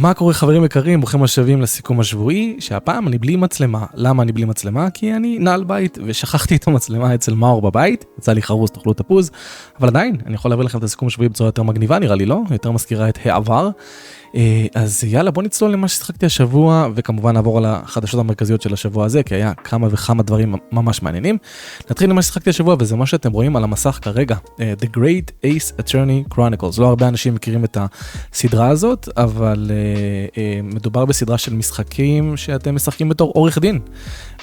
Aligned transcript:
מה 0.00 0.14
קורה 0.14 0.34
חברים 0.34 0.64
יקרים, 0.64 1.00
ברוכים 1.00 1.22
השבים 1.22 1.62
לסיכום 1.62 2.00
השבועי, 2.00 2.56
שהפעם 2.58 3.08
אני 3.08 3.18
בלי 3.18 3.36
מצלמה. 3.36 3.86
למה 3.94 4.22
אני 4.22 4.32
בלי 4.32 4.44
מצלמה? 4.44 4.90
כי 4.90 5.14
אני 5.14 5.38
נעל 5.38 5.64
בית 5.64 5.98
ושכחתי 6.06 6.56
את 6.56 6.68
המצלמה 6.68 7.14
אצל 7.14 7.34
מאור 7.34 7.62
בבית, 7.62 8.04
יצא 8.18 8.32
לי 8.32 8.42
חרוז 8.42 8.70
תאכלו 8.70 8.92
תפוז, 8.94 9.30
אבל 9.80 9.88
עדיין, 9.88 10.16
אני 10.26 10.34
יכול 10.34 10.50
להביא 10.50 10.64
לכם 10.64 10.78
את 10.78 10.82
הסיכום 10.82 11.08
השבועי 11.08 11.28
בצורה 11.28 11.48
יותר 11.48 11.62
מגניבה 11.62 11.98
נראה 11.98 12.14
לי, 12.14 12.26
לא? 12.26 12.40
יותר 12.50 12.70
מזכירה 12.70 13.08
את 13.08 13.18
העבר. 13.24 13.70
אה, 14.34 14.66
אז 14.74 15.04
יאללה 15.04 15.30
בוא 15.30 15.42
נצלול 15.42 15.70
למה 15.72 15.88
ששחקתי 15.88 16.26
השבוע 16.26 16.88
וכמובן 16.94 17.34
נעבור 17.34 17.58
על 17.58 17.64
החדשות 17.66 18.20
המרכזיות 18.20 18.62
של 18.62 18.72
השבוע 18.72 19.04
הזה 19.04 19.22
כי 19.22 19.34
היה 19.34 19.54
כמה 19.54 19.88
וכמה 19.90 20.22
דברים 20.22 20.54
ממש 20.72 21.02
מעניינים. 21.02 21.38
נתחיל 21.90 22.10
למה 22.10 22.22
ששחקתי 22.22 22.50
השבוע 22.50 22.76
וזה 22.78 22.96
מה 22.96 23.06
שאתם 23.06 23.32
רואים 23.32 23.56
על 23.56 23.64
המסך 23.64 23.98
כרגע 24.02 24.36
אה, 24.60 24.74
The 24.80 24.96
Great 24.96 25.46
Ace 25.46 25.80
Attorney 25.80 26.34
Chronicles 26.34 26.80
לא 26.80 26.88
הרבה 26.88 27.08
אנשים 27.08 27.34
מכירים 27.34 27.64
את 27.64 27.76
הסדרה 27.80 28.68
הזאת 28.68 29.08
אבל 29.16 29.70
uh, 29.70 30.38
מדובר 30.62 31.04
בסדרה 31.04 31.38
של 31.38 31.54
משחקים 31.54 32.36
שאתם 32.36 32.74
משחקים 32.74 33.08
בתור 33.08 33.32
עורך 33.34 33.58
דין. 33.58 33.80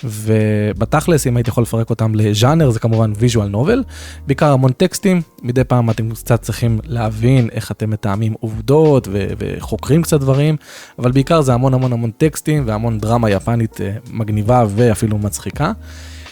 ובתכלס 0.04 1.28
אם 1.28 1.38
הייתי 1.38 1.50
יכול 1.50 1.64
לפרק 1.64 1.90
אותם 1.90 2.16
לז'אנר 2.16 2.70
זה 2.70 2.80
כמובן 2.80 3.14
visual 3.18 3.48
novel 3.48 3.84
בעיקר 4.28 4.52
המון 4.52 4.72
טקסטים 4.72 5.22
מדי 5.42 5.64
פעם 5.64 5.90
אתם 5.90 6.10
קצת 6.10 6.42
צריכים 6.42 6.80
להבין 6.84 7.50
איך 7.52 7.72
אתם 7.72 7.90
מתאמים 7.90 8.34
עובדות 8.40 9.08
ו- 9.12 9.28
וחוקרים 9.38 10.02
קצת 10.02 10.20
דברים 10.20 10.56
אבל 11.00 11.12
בעיקר 11.12 11.42
זה 11.42 11.54
המון 11.54 11.74
המון 11.74 11.94
המון 11.94 12.12
טקסטים 12.12 12.64
והמון 12.68 13.00
דרמה 13.00 13.30
יפנית 13.30 13.78
אה, 13.78 13.82
מגניבה 14.12 14.66
ואפילו 14.70 15.18
מצחיקה. 15.18 15.72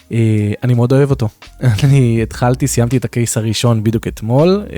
אה, 0.10 0.14
אני 0.64 0.74
מאוד 0.74 0.94
אוהב 0.94 1.10
אותו 1.10 1.30
אני 1.84 2.20
התחלתי 2.24 2.68
סיימתי 2.68 2.98
את 2.98 3.06
ה 3.06 3.12
case 3.12 3.38
הראשון 3.38 3.84
בדיוק 3.84 4.08
אתמול. 4.08 4.66
אה, 4.68 4.72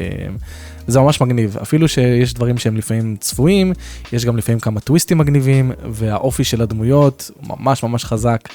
זה 0.88 1.00
ממש 1.00 1.22
מגניב, 1.22 1.58
אפילו 1.62 1.88
שיש 1.88 2.34
דברים 2.34 2.58
שהם 2.58 2.78
לפעמים 2.78 3.16
צפויים, 3.20 3.74
יש 4.14 4.26
גם 4.26 4.38
לפעמים 4.38 4.60
כמה 4.60 4.80
טוויסטים 4.80 5.18
מגניבים, 5.18 5.72
והאופי 5.92 6.44
של 6.44 6.62
הדמויות 6.62 7.32
ממש 7.48 7.84
ממש 7.84 8.06
חזק. 8.06 8.50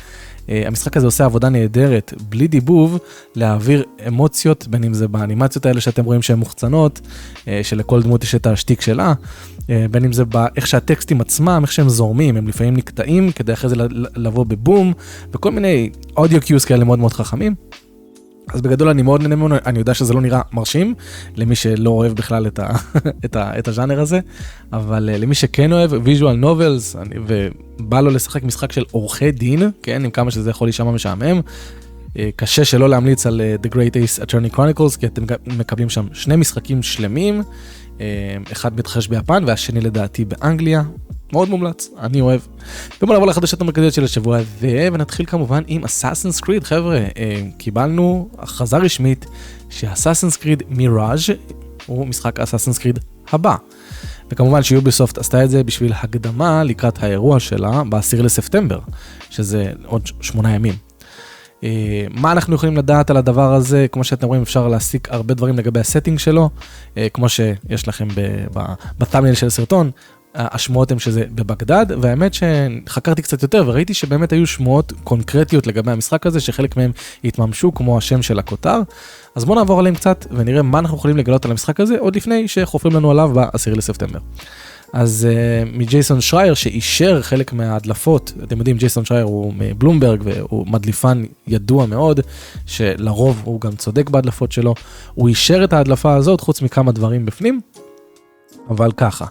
Uh, 0.46 0.50
המשחק 0.66 0.96
הזה 0.96 1.06
עושה 1.06 1.24
עבודה 1.24 1.48
נהדרת, 1.48 2.14
בלי 2.28 2.48
דיבוב, 2.48 2.98
להעביר 3.36 3.84
אמוציות, 4.08 4.66
בין 4.68 4.84
אם 4.84 4.94
זה 4.94 5.08
באנימציות 5.08 5.66
האלה 5.66 5.80
שאתם 5.80 6.04
רואים 6.04 6.22
שהן 6.22 6.38
מוחצנות, 6.38 7.00
uh, 7.34 7.48
שלכל 7.62 8.02
דמות 8.02 8.24
יש 8.24 8.34
את 8.34 8.46
השטיק 8.46 8.80
שלה, 8.80 9.14
uh, 9.58 9.64
בין 9.90 10.04
אם 10.04 10.12
זה 10.12 10.24
באיך 10.24 10.66
שהטקסטים 10.66 11.20
עצמם, 11.20 11.60
איך 11.62 11.72
שהם 11.72 11.88
זורמים, 11.88 12.36
הם 12.36 12.48
לפעמים 12.48 12.76
נקטעים 12.76 13.32
כדי 13.32 13.52
אחרי 13.52 13.70
זה 13.70 13.76
לבוא 14.16 14.46
בבום, 14.46 14.92
וכל 15.32 15.50
מיני 15.50 15.90
אודיו 16.16 16.40
קיוס 16.40 16.64
כאלה 16.64 16.84
מאוד 16.84 16.98
מאוד 16.98 17.12
חכמים. 17.12 17.54
אז 18.52 18.60
בגדול 18.60 18.88
אני 18.88 19.02
מאוד 19.02 19.22
נהנה 19.22 19.36
ממנו, 19.36 19.56
אני 19.66 19.78
יודע 19.78 19.94
שזה 19.94 20.14
לא 20.14 20.20
נראה 20.20 20.40
מרשים 20.52 20.94
למי 21.36 21.54
שלא 21.54 21.90
אוהב 21.90 22.12
בכלל 22.12 22.46
את, 22.46 22.58
ה, 22.58 22.68
את, 23.24 23.36
ה, 23.36 23.58
את 23.58 23.68
הז'אנר 23.68 24.00
הזה, 24.00 24.20
אבל 24.72 25.10
אה, 25.12 25.18
למי 25.18 25.34
שכן 25.34 25.72
אוהב 25.72 25.90
visual 26.02 26.36
novels 26.36 26.96
ובא 27.26 28.00
לו 28.00 28.10
לשחק 28.10 28.42
משחק 28.42 28.72
של 28.72 28.84
עורכי 28.90 29.30
דין, 29.30 29.70
כן, 29.82 30.04
עם 30.04 30.10
כמה 30.10 30.30
שזה 30.30 30.50
יכול 30.50 30.66
להישמע 30.66 30.90
משעמם, 30.90 31.40
אה, 32.08 32.18
קשה 32.36 32.64
שלא 32.64 32.88
להמליץ 32.88 33.26
על 33.26 33.40
אה, 33.40 33.66
The 33.66 33.70
Great 33.70 33.94
Ace 33.94 34.24
Attorney 34.24 34.56
Chronicles, 34.56 34.98
כי 35.00 35.06
אתם 35.06 35.24
מקבלים 35.46 35.88
שם 35.88 36.06
שני 36.12 36.36
משחקים 36.36 36.82
שלמים, 36.82 37.42
אחד 38.52 38.76
מתרחש 38.76 39.08
ביפן 39.08 39.44
והשני 39.46 39.80
לדעתי 39.80 40.24
באנגליה, 40.24 40.82
מאוד 41.32 41.48
מומלץ, 41.48 41.88
אני 41.98 42.20
אוהב. 42.20 42.40
ובוא 43.02 43.14
נעבור 43.14 43.28
לחדשות 43.28 43.60
המרכזיות 43.60 43.94
של 43.94 44.04
השבוע 44.04 44.38
הזה, 44.38 44.88
ונתחיל 44.92 45.26
כמובן 45.26 45.62
עם 45.66 45.84
Assassin's 45.84 46.40
Creed, 46.40 46.64
חבר'ה, 46.64 46.96
אה, 46.96 47.42
קיבלנו 47.58 48.28
הכרזה 48.38 48.76
רשמית 48.76 49.26
ש 49.70 49.81
Assassin's 49.81 50.36
Creed 50.36 50.62
Mirage 50.68 51.20
הוא 51.86 52.06
משחק 52.06 52.40
Assassin's 52.40 52.78
Creed 52.78 52.98
הבא. 53.32 53.56
וכמובן 54.30 54.62
ש 54.62 54.75
Ubisoft 54.75 55.18
עשתה 55.18 55.44
את 55.44 55.50
זה 55.50 55.64
בשביל 55.64 55.92
הקדמה 55.92 56.64
לקראת 56.64 57.02
האירוע 57.02 57.40
שלה 57.40 57.82
ב-10 57.88 58.22
לספטמבר, 58.22 58.78
שזה 59.30 59.72
עוד 59.86 60.06
שמונה 60.20 60.54
ימים. 60.54 60.74
אה, 61.60 61.64
מה 62.10 62.32
אנחנו 62.32 62.54
יכולים 62.54 62.76
לדעת 62.76 63.10
על 63.10 63.16
הדבר 63.16 63.54
הזה, 63.54 63.86
כמו 63.92 64.04
שאתם 64.04 64.26
רואים 64.26 64.42
אפשר 64.42 64.68
להסיק 64.68 65.08
הרבה 65.10 65.34
דברים 65.34 65.58
לגבי 65.58 65.80
ה 65.80 65.85
setting 65.85 66.18
שלו, 66.18 66.50
אה, 66.94 66.98
כמו 67.14 67.28
שיש 67.28 67.88
לכם 67.88 68.08
ב 68.98 69.02
thumbnail 69.02 69.34
של 69.34 69.46
הסרטון, 69.46 69.90
השמועות 70.34 70.90
הן 70.90 70.98
שזה 70.98 71.24
בבגדד, 71.34 71.86
והאמת 72.00 72.34
שחקרתי 72.34 73.22
קצת 73.22 73.42
יותר 73.42 73.64
וראיתי 73.66 73.94
שבאמת 73.94 74.32
היו 74.32 74.46
שמועות 74.46 74.92
קונקרטיות 75.04 75.66
לגבי 75.66 75.90
המשחק 75.90 76.26
הזה, 76.26 76.40
שחלק 76.40 76.76
מהם 76.76 76.90
התממשו 77.24 77.74
כמו 77.74 77.98
השם 77.98 78.22
של 78.22 78.38
הכותר. 78.38 78.80
אז 79.34 79.44
בואו 79.44 79.58
נעבור 79.58 79.78
עליהם 79.78 79.94
קצת 79.94 80.26
ונראה 80.30 80.62
מה 80.62 80.78
אנחנו 80.78 80.96
יכולים 80.96 81.16
לגלות 81.16 81.44
על 81.44 81.50
המשחק 81.50 81.80
הזה 81.80 81.98
עוד 81.98 82.16
לפני 82.16 82.48
שחופרים 82.48 82.96
לנו 82.96 83.10
עליו 83.10 83.30
ב-10 83.34 83.76
לספטמבר. 83.76 84.18
אז 84.92 85.28
uh, 85.30 85.68
מג'ייסון 85.78 86.20
שרייר 86.20 86.54
שאישר 86.54 87.22
חלק 87.22 87.52
מההדלפות, 87.52 88.32
אתם 88.42 88.58
יודעים 88.58 88.76
ג'ייסון 88.76 89.04
שרייר 89.04 89.24
הוא 89.24 89.52
מבלומברג 89.56 90.20
והוא 90.24 90.66
מדליפן 90.66 91.24
ידוע 91.46 91.86
מאוד, 91.86 92.20
שלרוב 92.66 93.42
הוא 93.44 93.60
גם 93.60 93.72
צודק 93.72 94.10
בהדלפות 94.10 94.52
שלו, 94.52 94.74
הוא 95.14 95.28
אישר 95.28 95.64
את 95.64 95.72
ההדלפה 95.72 96.14
הזאת 96.14 96.40
חוץ 96.40 96.62
מכמה 96.62 96.92
דברים 96.92 97.26
בפנים, 97.26 97.60
אבל 98.70 98.92
ככה. 98.96 99.26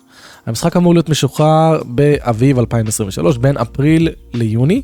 המשחק 0.46 0.78
אמור 0.78 0.94
להיות 0.94 1.09
משוחרר 1.09 1.81
באביב 1.86 2.59
2023, 2.59 3.38
בין 3.38 3.58
אפריל 3.58 4.09
ליוני, 4.34 4.81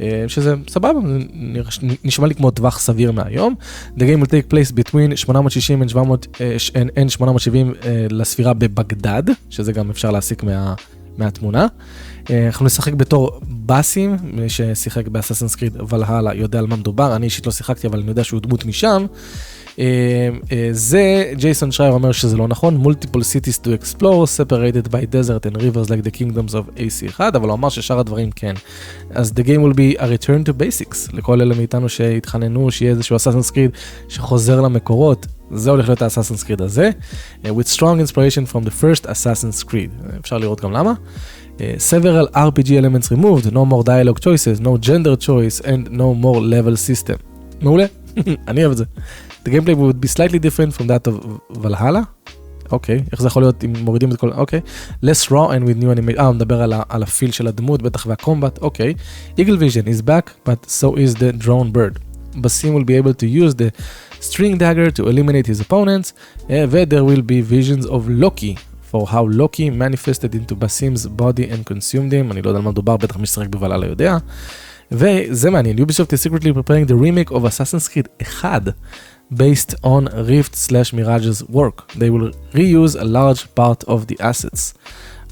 אה, 0.00 0.24
שזה 0.28 0.54
סבבה, 0.68 0.98
נשמע 2.04 2.26
לי 2.26 2.34
כמו 2.34 2.50
טווח 2.50 2.78
סביר 2.78 3.12
מהיום. 3.12 3.54
The 3.96 4.00
game 4.00 4.22
will 4.22 4.28
take 4.28 4.52
place 4.52 4.72
between 4.72 5.16
860 5.16 5.82
and 5.82 5.88
870 7.08 7.74
אה, 7.84 8.06
לספירה 8.10 8.54
בבגדד, 8.54 9.22
שזה 9.50 9.72
גם 9.72 9.90
אפשר 9.90 10.10
להסיק 10.10 10.42
מה, 10.42 10.74
מהתמונה. 11.18 11.66
אה, 12.30 12.46
אנחנו 12.46 12.66
נשחק 12.66 12.92
בתור 12.92 13.40
באסים, 13.42 14.16
מי 14.22 14.48
ששיחק 14.48 15.08
באססנס 15.08 15.54
קריד 15.54 15.76
ולהלה 15.88 16.34
יודע 16.34 16.58
על 16.58 16.66
מה 16.66 16.76
מדובר, 16.76 17.16
אני 17.16 17.24
אישית 17.24 17.46
לא 17.46 17.52
שיחקתי 17.52 17.86
אבל 17.86 17.98
אני 18.00 18.08
יודע 18.08 18.24
שהוא 18.24 18.40
דמות 18.40 18.64
משם. 18.64 19.06
אה, 19.78 20.28
אה, 20.52 20.68
זה, 20.72 21.32
ג'ייסון 21.32 21.72
שרייר 21.72 21.92
אומר 21.92 22.12
שזה 22.12 22.36
לא 22.36 22.48
נכון, 22.48 22.82
multiple 22.84 23.20
cities 23.20 23.58
to 23.64 23.68
explore, 23.82 24.26
separated 24.38 24.88
by 24.88 25.04
desert 25.14 25.46
and 25.46 25.56
rivers 25.56 25.90
like 25.90 26.04
the 26.04 26.18
kingdoms 26.18 26.54
of 26.54 26.78
AC1, 26.78 27.20
אבל 27.20 27.48
הוא 27.48 27.52
אמר 27.52 27.68
ששאר 27.68 27.98
הדברים 27.98 28.30
כן. 28.30 28.54
אז 29.10 29.32
the 29.36 29.42
game 29.42 29.60
will 29.60 29.76
be 29.76 30.00
a 30.00 30.04
return 30.04 30.48
to 30.48 30.52
basics, 30.52 31.16
לכל 31.16 31.40
אלה 31.40 31.54
מאיתנו 31.54 31.88
שהתחננו 31.88 32.70
שיהיה 32.70 32.90
איזשהו 32.90 33.16
אסאסנס 33.16 33.50
קריד 33.50 33.70
שחוזר 34.08 34.60
למקורות, 34.60 35.26
זה 35.50 35.70
הולך 35.70 35.88
להיות 35.88 36.02
האסאסנס 36.02 36.42
קריד 36.42 36.62
הזה, 36.62 36.90
uh, 37.42 37.46
with 37.46 37.76
strong 37.76 38.00
inspiration 38.06 38.52
from 38.52 38.64
the 38.64 38.70
first 38.70 39.04
Assassin's 39.04 39.70
Creed, 39.70 40.18
אפשר 40.20 40.38
לראות 40.38 40.60
גם 40.60 40.72
למה. 40.72 40.92
Uh, 41.56 41.62
several 41.78 42.34
RPG 42.34 42.70
elements 42.70 43.10
removed, 43.10 43.52
no 43.52 43.64
more 43.70 43.84
dialogue 43.84 44.20
choices, 44.20 44.60
no 44.60 44.86
gender 44.88 45.16
choice 45.26 45.60
and 45.60 45.90
no 45.90 46.14
more 46.24 46.40
level 46.40 46.76
system. 46.76 47.16
מעולה, 47.60 47.84
אני 48.48 48.64
אוהב 48.64 48.70
את 48.70 48.76
זה. 48.76 48.84
The 49.44 49.50
gameplay 49.50 49.76
would 49.76 50.00
be 50.00 50.08
slightly 50.08 50.38
different 50.38 50.74
from 50.74 50.86
that 50.86 51.06
of 51.06 51.14
Valhalla. 51.50 52.04
אוקיי, 52.72 53.02
איך 53.12 53.20
זה 53.20 53.26
יכול 53.26 53.42
להיות 53.42 53.64
אם 53.64 53.72
מורידים 53.84 54.12
את 54.12 54.16
כל... 54.16 54.32
אוקיי. 54.32 54.60
less 55.04 55.28
raw 55.28 55.48
and 55.50 55.64
with 55.64 55.82
new 55.82 55.98
animation. 55.98 56.18
אה, 56.18 56.26
הוא 56.26 56.34
מדבר 56.34 56.62
על, 56.62 56.72
על 56.88 57.02
הפיל 57.02 57.30
של 57.30 57.46
הדמות, 57.46 57.82
בטח 57.82 58.06
והקומבט, 58.06 58.58
אוקיי. 58.58 58.94
Eagle 59.38 59.60
Vision 59.60 59.86
is 59.86 60.02
back, 60.02 60.48
but 60.48 60.70
so 60.70 60.96
is 60.96 61.14
the 61.14 61.44
drone 61.44 61.72
bird. 61.72 61.98
Basim 62.34 62.74
will 62.74 62.84
be 62.84 62.94
able 62.94 63.14
to 63.14 63.26
use 63.26 63.54
the 63.54 63.70
string 64.20 64.56
dagger 64.56 64.90
to 64.90 65.08
eliminate 65.08 65.46
his 65.46 65.60
opponents, 65.60 66.12
uh, 66.48 66.66
there 66.92 67.04
will 67.04 67.22
be 67.22 67.40
visions 67.40 67.84
of 67.86 68.08
Loki 68.08 68.56
for 68.90 69.06
how 69.06 69.24
Loki 69.40 69.70
manifested 69.70 70.34
into 70.34 70.54
Basim's 70.54 71.06
body 71.06 71.46
and 71.52 71.60
consumed 71.66 72.12
him. 72.12 72.32
אני 72.32 72.42
לא 72.42 72.50
יודע 72.50 72.58
על 72.58 72.64
מה 72.64 72.70
מדובר, 72.70 72.96
בטח 72.96 73.16
מי 73.16 73.26
ששחק 73.26 73.48
בוולהלה 73.48 73.86
יודע. 73.86 74.16
וזה 74.92 75.50
מעניין, 75.50 75.78
Ubisoft 75.78 76.12
is 76.12 76.22
secretly 76.22 76.52
preparing 76.52 76.86
the 76.86 76.96
remake 76.96 77.30
of 77.30 77.44
Assassin's 77.44 77.88
Creed 77.88 78.08
1 78.42 78.74
based 79.34 79.74
on 79.82 80.08
Rift 80.26 80.56
slash 80.56 80.92
Mirage's 80.92 81.42
work. 81.48 81.92
They 81.92 82.10
will 82.10 82.32
reuse 82.52 83.00
a 83.00 83.04
large 83.04 83.54
part 83.54 83.84
of 83.84 84.06
the 84.06 84.16
assets. 84.20 84.74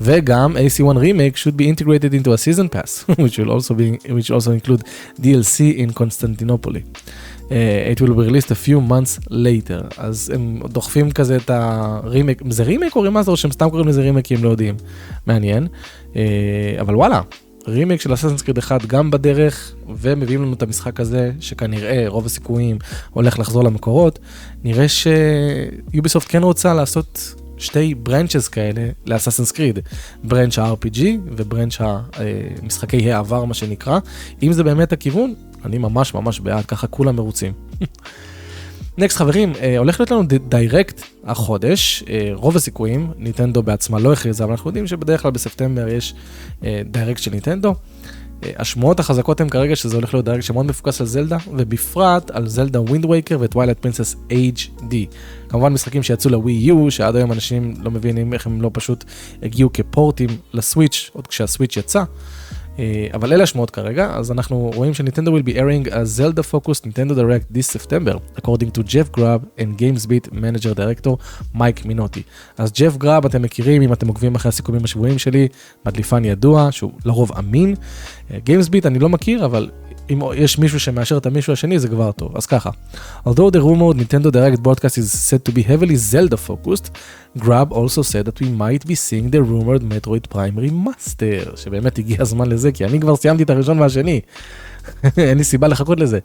וגם 0.00 0.56
AC1 0.56 0.97
Remake 0.97 1.36
should 1.36 1.56
be 1.56 1.69
integrated 1.69 2.15
into 2.15 2.33
a 2.33 2.39
season 2.39 2.68
pass, 2.68 3.04
which 3.18 3.39
will 3.39 3.50
also 3.50 3.74
be 3.74 3.98
which 4.16 4.30
also 4.30 4.53
include 4.53 4.83
DLC 5.21 5.77
in 5.77 5.92
Constantinople. 5.92 6.77
Uh, 6.77 7.92
it 7.92 8.00
will 8.00 8.15
be 8.15 8.24
released 8.30 8.50
a 8.50 8.54
few 8.54 8.80
months 8.80 9.18
later. 9.30 9.89
אז 9.98 10.33
הם 10.34 10.60
דוחפים 10.68 11.10
כזה 11.10 11.36
את 11.36 11.51
הרימייק, 11.51 12.42
זה 12.51 12.62
רימייק 12.62 12.97
או 12.97 13.01
remaster 13.01 13.33
או 13.33 13.36
שהם 13.36 13.51
סתם 13.51 13.71
קוראים 13.71 13.89
לזה 13.89 14.01
רימייק 14.01 14.27
כי 14.27 14.34
הם 14.34 14.44
לא 14.44 14.48
יודעים. 14.48 14.77
מעניין. 15.27 15.66
אה, 16.13 16.16
אבל 16.80 16.94
וואלה, 16.94 17.21
רימייק 17.68 18.00
של 18.00 18.15
Assassin's 18.15 18.42
Creed 18.42 18.59
1 18.59 18.86
גם 18.86 19.10
בדרך, 19.10 19.72
ומביאים 19.97 20.42
לנו 20.42 20.53
את 20.53 20.62
המשחק 20.62 21.00
הזה, 21.00 21.32
שכנראה 21.41 22.04
רוב 22.09 22.26
הסיכויים 22.26 22.78
הולך 23.10 23.38
לחזור 23.38 23.65
למקורות, 23.65 24.18
נראה 24.65 24.86
ש 24.89 25.19
Ubisoft 25.19 26.27
כן 26.30 26.42
רוצה 26.42 26.74
לעשות 26.74 27.34
שתי 27.59 27.94
branches 27.95 28.48
כאלה 28.48 28.88
ל 29.07 29.11
Assassin's 29.11 29.53
Creed, 29.53 29.78
branch 30.25 30.59
ה-RPG 30.59 31.00
ו 31.36 31.42
branch 31.42 31.78
המשחקי 31.80 33.12
העבר 33.12 33.44
מה 33.44 33.54
שנקרא, 33.54 33.98
אם 34.42 34.53
זה 34.53 34.65
באמת 34.65 34.92
הכיוון, 34.92 35.34
אני 35.65 35.78
ממש 35.78 36.15
ממש 36.15 36.41
בעד, 36.41 36.66
ככה 36.66 36.86
כולם 36.86 37.16
מרוצים. 37.16 37.53
next 38.98 39.16
חברים, 39.16 39.53
אה, 39.60 39.78
הולך 39.78 40.00
להיות 40.00 40.10
לנו 40.10 40.22
Direct 40.48 41.03
החודש, 41.24 42.04
אה, 42.09 42.30
רוב 42.34 42.56
הסיכויים, 42.56 43.10
ניטנדו 43.16 43.62
בעצמה 43.62 43.98
לא 43.98 44.12
הכריזה, 44.12 44.45
אבל 44.45 44.53
אנחנו 44.53 44.71
יודעים 44.71 44.86
שבדרך 44.86 45.22
כלל 45.22 45.30
בספטמבר 45.30 45.89
יש 45.89 46.15
אה, 46.65 46.83
Direct 46.91 47.22
של 47.22 47.30
ניטנדו. 47.30 47.74
אה, 48.45 48.50
השמועות 48.56 49.00
החזקות 49.00 49.41
הן 49.41 49.48
כרגע 49.48 49.77
שזה 49.77 49.97
הולך 49.97 50.15
להיות 50.15 50.24
Direct 50.25 50.45
שמאוד 50.45 50.66
מפוקס 50.66 51.00
על 51.00 51.06
זלדה, 51.06 51.36
ובפרט 51.53 52.30
על 52.30 52.48
Zelda 52.48 52.80
Wind 52.80 53.04
Waker 53.04 53.36
ו 53.41 53.45
Twilight 53.45 53.78
Princess 53.78 54.16
HD. 54.30 54.95
כמובן 55.48 55.72
משחקים 55.72 56.03
שיצאו 56.03 56.30
לווי 56.30 56.53
יו, 56.53 56.91
שעד 56.91 57.16
היום 57.16 57.33
אנשים 57.33 57.74
לא 57.83 57.91
מבינים 57.91 58.33
איך 58.34 58.47
הם 58.47 58.62
לא 58.62 58.71
פשוט 58.72 59.04
הגיעו 59.42 59.72
כפורטים 59.72 60.30
לסוויץ', 60.53 61.10
עוד 61.12 61.27
כשהסוויץ' 61.27 61.77
יצא. 61.77 62.04
אה, 62.78 63.07
אבל 63.15 63.33
אלה 63.33 63.42
השמועות 63.42 63.71
כרגע, 63.71 64.10
אז 64.15 64.33
אנחנו 64.33 64.71
רואים 64.75 64.95
שניטנדו 64.95 65.39
will 65.39 65.42
be 65.42 65.53
airing 65.53 65.91
a 65.91 66.19
Zelda 66.19 66.42
focused 66.53 66.84
Nintendo 66.86 67.13
Direct 67.13 67.57
this 67.57 67.77
September, 67.77 68.41
according 68.41 68.71
to 68.78 68.83
Jeff 68.83 69.19
Grubb 69.19 69.60
and 69.60 69.80
GamesBeat 69.80 70.33
Manager 70.33 70.78
Director 70.78 71.10
מייק 71.54 71.84
מינוטי. 71.84 72.22
אז 72.59 72.72
ג'ף 72.72 72.97
גראב 72.97 73.27
אתם 73.27 73.42
מכירים 73.42 73.83
אם 73.83 73.92
אתם 73.92 74.09
עוקבים 74.09 74.34
אחרי 74.34 74.48
הסיכומים 74.48 74.84
השבועיים 74.84 75.19
שלי, 75.19 75.48
מדליפן 75.86 76.25
ידוע 76.25 76.69
שהוא 76.71 76.92
לרוב 77.04 77.33
אמין. 77.39 77.75
אה, 78.30 78.39
אני 78.84 78.98
לא 78.98 79.09
מכיר 79.09 79.45
אבל 79.45 79.71
אם 80.10 80.21
יש 80.34 80.59
מישהו 80.59 80.81
שמאשר 80.81 81.16
את 81.16 81.27
המישהו 81.27 81.53
השני 81.53 81.78
זה 81.78 81.89
כבר 81.89 82.13
טוב. 82.13 82.37
אז 82.37 82.47
ככה, 82.47 82.71
although 83.27 83.51
the 83.53 83.60
rumored 83.60 83.97
Nintendo 83.97 84.31
Direct 84.31 84.63
broadcast 84.63 84.99
is 84.99 85.13
said 85.13 85.51
to 85.51 85.53
be 85.53 85.63
heavily 85.63 85.97
Zelda 85.97 86.37
focused, 86.37 86.91
Grab 87.39 87.72
also 87.72 88.03
said 88.03 88.25
that 88.25 88.41
we 88.41 88.49
might 88.63 88.87
be 88.87 88.95
seeing 88.95 89.31
the 89.31 89.43
rumored 89.43 89.83
Metroid 89.83 90.28
Prime 90.34 90.57
remaster, 90.57 91.57
שבאמת 91.57 91.99
הגיע 91.99 92.16
הזמן 92.21 92.49
לזה, 92.49 92.72
כי 92.72 92.84
אני 92.84 93.01
כבר 93.01 93.16
סיימתי 93.16 93.43
את 93.43 93.51
הראשון 93.51 93.78
והשני, 93.78 94.21
אין 95.16 95.39
לי 95.39 95.45
סיבה 95.45 95.69
לחכות 95.69 96.01
לזה. 96.01 96.19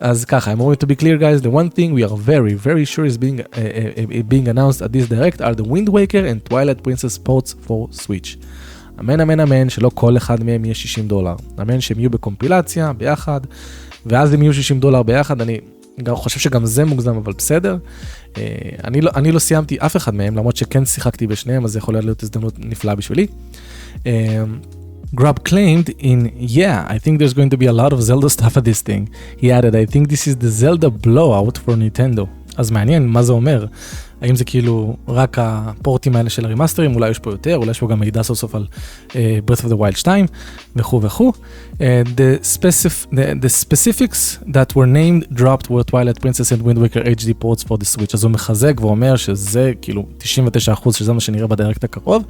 אז 0.00 0.24
ככה, 0.24 0.52
I'm 0.52 0.56
going 0.56 0.84
to 0.84 0.86
be 0.86 0.96
clear 0.96 1.16
guys, 1.18 1.42
the 1.42 1.50
one 1.50 1.70
thing 1.70 1.94
we 1.94 2.02
are 2.02 2.16
very 2.16 2.54
very 2.54 2.84
sure 2.84 3.04
is 3.04 3.16
being, 3.16 3.40
uh, 3.40 3.44
uh, 3.44 4.22
being 4.22 4.48
announced 4.48 4.82
at 4.82 4.92
this 4.92 5.06
direct 5.08 5.40
are 5.40 5.54
the 5.54 5.66
Wind 5.72 5.88
Waker 5.88 6.24
and 6.30 6.44
Twilight 6.50 6.82
Princess 6.82 7.16
ports 7.26 7.50
for 7.66 7.88
Switch. 8.04 8.38
אמן 9.00 9.20
אמן 9.20 9.40
אמן 9.40 9.68
שלא 9.68 9.90
כל 9.94 10.16
אחד 10.16 10.44
מהם 10.44 10.64
יהיה 10.64 10.74
60 10.74 11.08
דולר. 11.08 11.34
אמן 11.60 11.80
שהם 11.80 11.98
יהיו 11.98 12.10
בקומפילציה 12.10 12.92
ביחד, 12.92 13.40
ואז 14.06 14.32
הם 14.32 14.42
יהיו 14.42 14.54
60 14.54 14.80
דולר 14.80 15.02
ביחד, 15.02 15.40
אני 15.40 15.58
גם 16.02 16.16
חושב 16.16 16.40
שגם 16.40 16.66
זה 16.66 16.84
מוגזם, 16.84 17.16
אבל 17.16 17.32
בסדר. 17.32 17.76
אה, 18.36 18.42
אני 18.84 19.00
לא, 19.00 19.10
אני 19.16 19.32
לא 19.32 19.38
סיימתי 19.38 19.76
אף 19.78 19.96
אחד 19.96 20.14
מהם, 20.14 20.36
למרות 20.36 20.56
שכן 20.56 20.84
שיחקתי 20.84 21.26
בשניהם, 21.26 21.64
אז 21.64 21.72
זה 21.72 21.78
יכול 21.78 21.94
להיות 21.98 22.22
הזדמנות 22.22 22.54
נפלאה 22.58 22.94
בשבילי. 22.94 23.26
אה, 24.06 24.44
Grub 25.16 25.38
claimed 25.48 25.88
in, 26.00 26.20
yeah, 26.40 26.86
I 26.88 26.98
think 26.98 27.18
there's 27.20 27.34
going 27.34 27.50
to 27.50 27.56
be 27.56 27.66
a 27.66 27.72
lot 27.72 27.92
of 27.92 28.02
Zelda 28.02 28.28
stuff 28.28 28.56
at 28.56 28.64
this 28.64 28.82
thing. 28.88 29.02
He 29.42 29.46
added, 29.52 29.74
I 29.76 29.86
think 29.92 30.08
this 30.08 30.26
is 30.26 30.34
the 30.44 30.50
Zelda 30.60 30.90
blowout 30.90 31.58
for 31.58 31.76
Nintendo. 31.76 32.26
אז 32.56 32.70
מעניין 32.70 33.06
מה 33.06 33.22
זה 33.22 33.32
אומר. 33.32 33.66
האם 34.24 34.36
זה 34.36 34.44
כאילו 34.44 34.96
רק 35.08 35.36
הפורטים 35.40 36.16
האלה 36.16 36.30
של 36.30 36.44
הרימאסטרים, 36.44 36.94
אולי 36.94 37.10
יש 37.10 37.18
פה 37.18 37.30
יותר, 37.30 37.56
אולי 37.56 37.70
יש 37.70 37.80
פה 37.80 37.88
גם 37.88 38.00
מידע 38.00 38.22
סוף 38.22 38.38
סוף 38.38 38.54
על 38.54 38.66
uh, 39.08 39.12
Breath 39.50 39.60
of 39.60 39.68
the 39.68 39.76
Wild 39.76 39.96
2 40.02 40.26
וכו' 40.76 41.00
וכו'. 41.02 41.32
Uh, 41.32 41.76
the, 42.16 42.44
specif 42.56 43.06
the, 43.12 43.34
the 43.44 43.48
specifics 43.48 44.38
that 44.56 44.74
were 44.76 44.86
named 44.86 45.22
dropped 45.40 45.66
were 45.70 45.84
Twilight 45.92 46.18
Princess 46.24 46.48
and 46.52 46.62
Wind 46.62 46.78
Waker 46.82 47.02
HD 47.16 47.30
ports 47.44 47.62
for 47.62 47.76
the 47.76 47.84
Switch. 47.84 48.14
אז 48.14 48.24
הוא 48.24 48.30
מחזק 48.30 48.80
ואומר 48.80 49.16
שזה 49.16 49.72
כאילו 49.82 50.06
99% 50.18 50.92
שזה 50.92 51.12
מה 51.12 51.20
שנראה 51.20 51.46
בדירקט 51.46 51.84
הקרוב. 51.84 52.24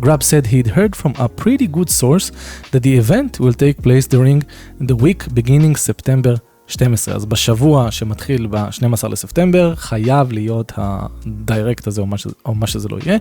Grab 0.00 0.22
said 0.22 0.46
he'd 0.46 0.68
heard 0.68 0.96
from 1.02 1.12
a 1.18 1.28
pretty 1.42 1.66
good 1.76 1.90
source 1.90 2.30
that 2.72 2.82
the 2.82 2.94
event 3.02 3.40
will 3.40 3.54
take 3.54 3.82
place 3.82 4.06
during 4.06 4.42
the 4.88 4.96
week 4.96 5.34
beginning 5.34 5.76
September 5.76 6.47
12, 6.68 7.14
אז 7.14 7.26
בשבוע 7.26 7.90
שמתחיל 7.90 8.46
ב-12 8.46 9.08
לספטמבר 9.08 9.74
חייב 9.74 10.32
להיות 10.32 10.72
הדיירקט 10.76 11.86
הזה 11.86 12.00
או 12.00 12.06
מה, 12.06 12.18
שזה, 12.18 12.34
או 12.46 12.54
מה 12.54 12.66
שזה 12.66 12.88
לא 12.88 12.98
יהיה. 13.04 13.18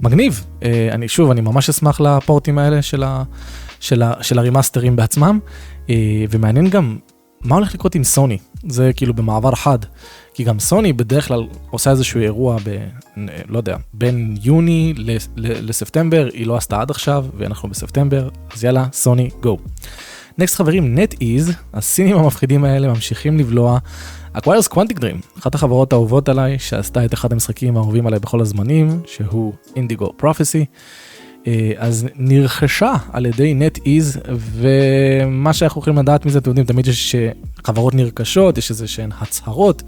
מגניב, 0.00 0.44
אה, 0.62 0.88
אני 0.92 1.08
שוב, 1.08 1.30
אני 1.30 1.40
ממש 1.40 1.68
אשמח 1.68 2.00
לפורטים 2.00 2.58
האלה 2.58 2.82
של, 2.82 3.02
ה, 3.02 3.22
של, 3.80 4.02
ה, 4.02 4.12
של 4.22 4.38
הרימאסטרים 4.38 4.96
בעצמם, 4.96 5.38
אה, 5.90 6.24
ומעניין 6.30 6.70
גם 6.70 6.96
מה 7.44 7.54
הולך 7.54 7.74
לקרות 7.74 7.94
עם 7.94 8.04
סוני, 8.04 8.38
זה 8.68 8.90
כאילו 8.96 9.14
במעבר 9.14 9.54
חד, 9.54 9.78
כי 10.34 10.44
גם 10.44 10.58
סוני 10.58 10.92
בדרך 10.92 11.28
כלל 11.28 11.46
עושה 11.70 11.90
איזשהו 11.90 12.20
אירוע 12.20 12.56
ב... 12.64 12.86
לא 13.48 13.58
יודע, 13.58 13.76
בין 13.94 14.34
יוני 14.42 14.94
לספטמבר, 15.36 16.28
היא 16.32 16.46
לא 16.46 16.56
עשתה 16.56 16.80
עד 16.80 16.90
עכשיו, 16.90 17.26
ואנחנו 17.38 17.68
בספטמבר, 17.68 18.28
אז 18.54 18.64
יאללה, 18.64 18.86
Sony, 18.92 19.30
go. 19.42 19.58
Next 20.38 20.56
חברים, 20.56 20.98
NetEase, 20.98 21.52
הסינים 21.74 22.16
המפחידים 22.16 22.64
האלה 22.64 22.88
ממשיכים 22.88 23.38
לבלוע. 23.38 23.78
acquires 24.32 24.68
Quantic 24.68 24.98
Dream, 25.00 25.20
אחת 25.38 25.54
החברות 25.54 25.92
האהובות 25.92 26.28
עליי, 26.28 26.58
שעשתה 26.58 27.04
את 27.04 27.14
אחד 27.14 27.32
המשחקים 27.32 27.76
האהובים 27.76 28.06
עליי 28.06 28.20
בכל 28.20 28.40
הזמנים, 28.40 29.00
שהוא 29.06 29.52
Indigo 29.76 30.12
Prophecy. 30.16 30.64
אה, 31.46 31.72
אז 31.76 32.06
נרכשה 32.16 32.94
על 33.12 33.26
ידי 33.26 33.54
NetEase, 33.60 34.18
ומה 34.30 35.52
שאנחנו 35.52 35.80
יכולים 35.80 35.98
לדעת 35.98 36.26
מזה, 36.26 36.38
אתם 36.38 36.50
יודעים, 36.50 36.66
תמיד 36.66 36.86
יש 36.86 37.14
חברות 37.64 37.94
נרכשות, 37.94 38.58
יש 38.58 38.70
איזה 38.70 38.88
שהן 38.88 39.10
הצהרות. 39.20 39.82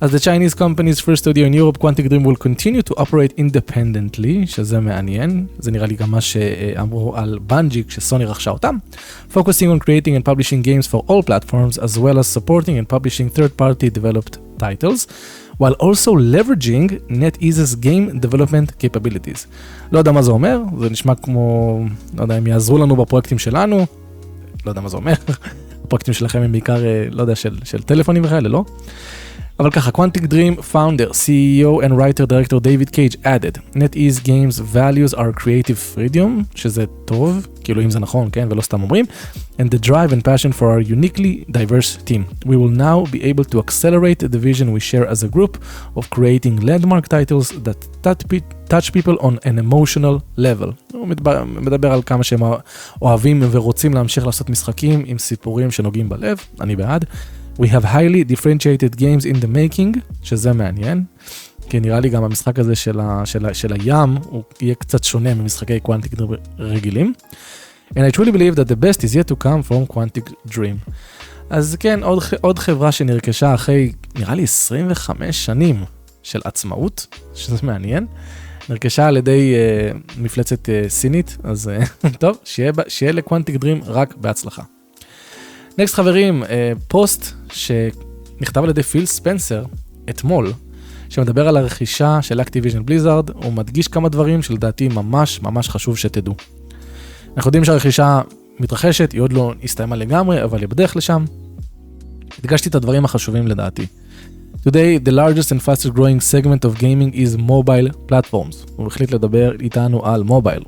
As 0.00 0.12
the 0.12 0.20
Chinese 0.20 0.54
company's 0.54 1.00
first 1.00 1.24
studio 1.24 1.44
in 1.44 1.52
Europe, 1.52 1.78
Quantic 1.80 2.08
Dream 2.08 2.22
will 2.22 2.36
continue 2.36 2.82
to 2.82 2.94
operate 2.94 3.32
independently, 3.36 4.46
שזה 4.46 4.80
מעניין, 4.80 5.46
זה 5.58 5.70
נראה 5.70 5.86
לי 5.86 5.94
גם 5.94 6.10
מה 6.10 6.20
שאמרו 6.20 7.16
על 7.16 7.38
בנג'י 7.42 7.84
כשסוני 7.84 8.24
רכשה 8.24 8.50
אותם. 8.50 8.76
Focusing 9.32 9.68
on 9.74 9.78
creating 9.78 10.14
and 10.16 10.24
publishing 10.24 10.62
games 10.62 10.86
for 10.86 11.02
all 11.08 11.22
platforms, 11.22 11.78
as 11.78 11.98
well 11.98 12.18
as 12.18 12.26
supporting 12.38 12.78
and 12.78 12.88
publishing 12.88 13.38
third-party 13.38 13.90
developed 13.90 14.38
titles, 14.58 15.06
while 15.60 15.74
also 15.80 16.14
leveraging 16.14 16.88
NetEase's 17.10 17.74
game 17.74 18.20
development 18.20 18.68
capabilities. 18.82 19.46
לא 19.92 19.98
יודע 19.98 20.12
מה 20.12 20.22
זה 20.22 20.30
אומר, 20.30 20.60
זה 20.80 20.90
נשמע 20.90 21.14
כמו, 21.14 21.80
לא 22.16 22.22
יודע, 22.22 22.34
הם 22.34 22.46
יעזרו 22.46 22.78
לנו 22.78 22.96
בפרויקטים 22.96 23.38
שלנו, 23.38 23.86
לא 24.66 24.70
יודע 24.70 24.80
מה 24.80 24.88
זה 24.88 24.96
אומר, 24.96 25.12
הפרויקטים 25.84 26.14
שלכם 26.14 26.42
הם 26.42 26.52
בעיקר, 26.52 26.82
לא 27.10 27.22
יודע, 27.22 27.34
של, 27.34 27.58
של 27.64 27.82
טלפונים 27.82 28.24
וכאלה, 28.24 28.48
לא? 28.48 28.64
אבל 29.60 29.70
ככה, 29.70 29.90
Quantic 29.90 30.28
Dream 30.28 30.62
founder, 30.72 31.10
CEO 31.10 31.82
and 31.82 31.96
writer 31.98 32.26
director 32.26 32.60
David 32.60 32.92
Cage 32.92 33.16
added, 33.24 33.58
NetEase 33.74 34.22
Games 34.22 34.58
values 34.58 35.14
are 35.14 35.32
creative 35.32 35.78
freedom, 35.96 36.44
שזה 36.54 36.84
טוב, 37.04 37.46
כאילו 37.64 37.82
אם 37.82 37.90
זה 37.90 37.98
נכון, 37.98 38.28
כן, 38.32 38.48
ולא 38.50 38.62
סתם 38.62 38.82
אומרים, 38.82 39.04
and 39.58 39.64
the 39.64 39.86
drive 39.86 40.12
and 40.12 40.22
passion 40.24 40.52
for 40.52 40.66
our 40.70 40.80
uniquely 40.80 41.44
diverse 41.50 41.98
team. 42.06 42.46
We 42.46 42.56
will 42.56 42.74
now 42.88 43.10
be 43.10 43.24
able 43.24 43.44
to 43.44 43.58
accelerate 43.58 44.20
the 44.20 44.38
vision 44.38 44.72
we 44.72 44.80
share 44.80 45.06
as 45.06 45.22
a 45.22 45.28
group 45.36 45.58
of 45.96 46.10
creating 46.10 46.60
landmark 46.60 47.08
titles 47.08 47.46
that 47.66 47.78
touch 48.72 48.92
people 48.92 49.16
on 49.20 49.38
an 49.44 49.58
emotional 49.58 50.22
level. 50.36 50.72
הוא 50.92 51.08
מדבר 51.60 51.92
על 51.92 52.02
כמה 52.02 52.24
שהם 52.24 52.40
אוהבים 53.02 53.42
ורוצים 53.50 53.94
להמשיך 53.94 54.26
לעשות 54.26 54.50
משחקים 54.50 55.02
עם 55.06 55.18
סיפורים 55.18 55.70
שנוגעים 55.70 56.08
בלב, 56.08 56.38
אני 56.60 56.76
בעד. 56.76 57.04
We 57.60 57.66
have 57.66 57.84
highly 57.84 58.22
differentiated 58.24 58.96
games 58.96 59.24
in 59.24 59.36
the 59.40 59.48
making, 59.48 59.98
שזה 60.22 60.52
מעניין, 60.52 61.04
כי 61.68 61.80
נראה 61.80 62.00
לי 62.00 62.08
גם 62.08 62.24
המשחק 62.24 62.58
הזה 62.58 62.74
של, 62.74 63.00
ה, 63.00 63.26
של, 63.26 63.46
ה, 63.46 63.54
של 63.54 63.72
הים, 63.72 64.16
הוא 64.24 64.42
יהיה 64.60 64.74
קצת 64.74 65.04
שונה 65.04 65.34
ממשחקי 65.34 65.80
קוונטיק 65.80 66.12
רגילים. 66.58 67.12
And 67.90 67.98
I 67.98 68.16
truly 68.16 68.32
believe 68.32 68.54
that 68.54 68.68
the 68.68 68.76
best 68.76 69.02
is 69.02 69.14
yet 69.14 69.28
to 69.28 69.36
come 69.44 69.62
from 69.70 69.94
Quantic 69.94 70.32
Dream. 70.48 70.92
אז 71.50 71.76
כן, 71.80 72.02
עוד, 72.02 72.22
עוד 72.40 72.58
חברה 72.58 72.92
שנרכשה 72.92 73.54
אחרי, 73.54 73.92
נראה 74.14 74.34
לי 74.34 74.44
25 74.44 75.44
שנים 75.44 75.84
של 76.22 76.40
עצמאות, 76.44 77.06
שזה 77.34 77.56
מעניין. 77.62 78.06
נרכשה 78.68 79.06
על 79.06 79.16
ידי 79.16 79.54
אה, 79.54 80.20
מפלצת 80.20 80.68
אה, 80.68 80.88
סינית, 80.88 81.36
אז 81.42 81.70
אה, 82.04 82.08
טוב, 82.20 82.38
שיהיה, 82.44 82.72
שיהיה 82.88 83.12
ל 83.12 83.17
Quantic 83.17 83.56
Dream 83.56 83.80
רק 83.84 84.14
בהצלחה. 84.16 84.62
Next 85.78 85.94
חברים, 85.94 86.42
פוסט 86.88 87.34
שנכתב 87.52 88.62
על 88.62 88.70
ידי 88.70 88.82
פיל 88.82 89.06
ספנסר 89.06 89.64
אתמול, 90.10 90.52
שמדבר 91.08 91.48
על 91.48 91.56
הרכישה 91.56 92.22
של 92.22 92.40
Activision 92.40 92.86
Blizzard, 92.86 93.30
הוא 93.30 93.52
מדגיש 93.52 93.88
כמה 93.88 94.08
דברים 94.08 94.42
שלדעתי 94.42 94.88
ממש 94.88 95.42
ממש 95.42 95.68
חשוב 95.68 95.96
שתדעו. 95.98 96.34
אנחנו 97.36 97.48
יודעים 97.48 97.64
שהרכישה 97.64 98.20
מתרחשת, 98.60 99.12
היא 99.12 99.20
עוד 99.20 99.32
לא 99.32 99.52
הסתיימה 99.64 99.96
לגמרי, 99.96 100.44
אבל 100.44 100.60
היא 100.60 100.68
בדרך 100.68 100.96
לשם. 100.96 101.24
הדגשתי 102.38 102.68
את 102.68 102.74
הדברים 102.74 103.04
החשובים 103.04 103.48
לדעתי. 103.48 103.86
Today, 104.68 105.06
the 105.06 105.10
largest 105.10 105.52
and 105.52 105.60
fastest 105.60 105.94
growing 105.94 106.20
segment 106.32 106.64
of 106.64 106.80
gaming 106.80 107.14
is 107.14 107.40
mobile 107.40 108.12
platforms. 108.12 108.72
הוא 108.76 108.86
החליט 108.86 109.12
לדבר 109.12 109.52
איתנו 109.60 110.06
על 110.06 110.22
מובייל. 110.22 110.62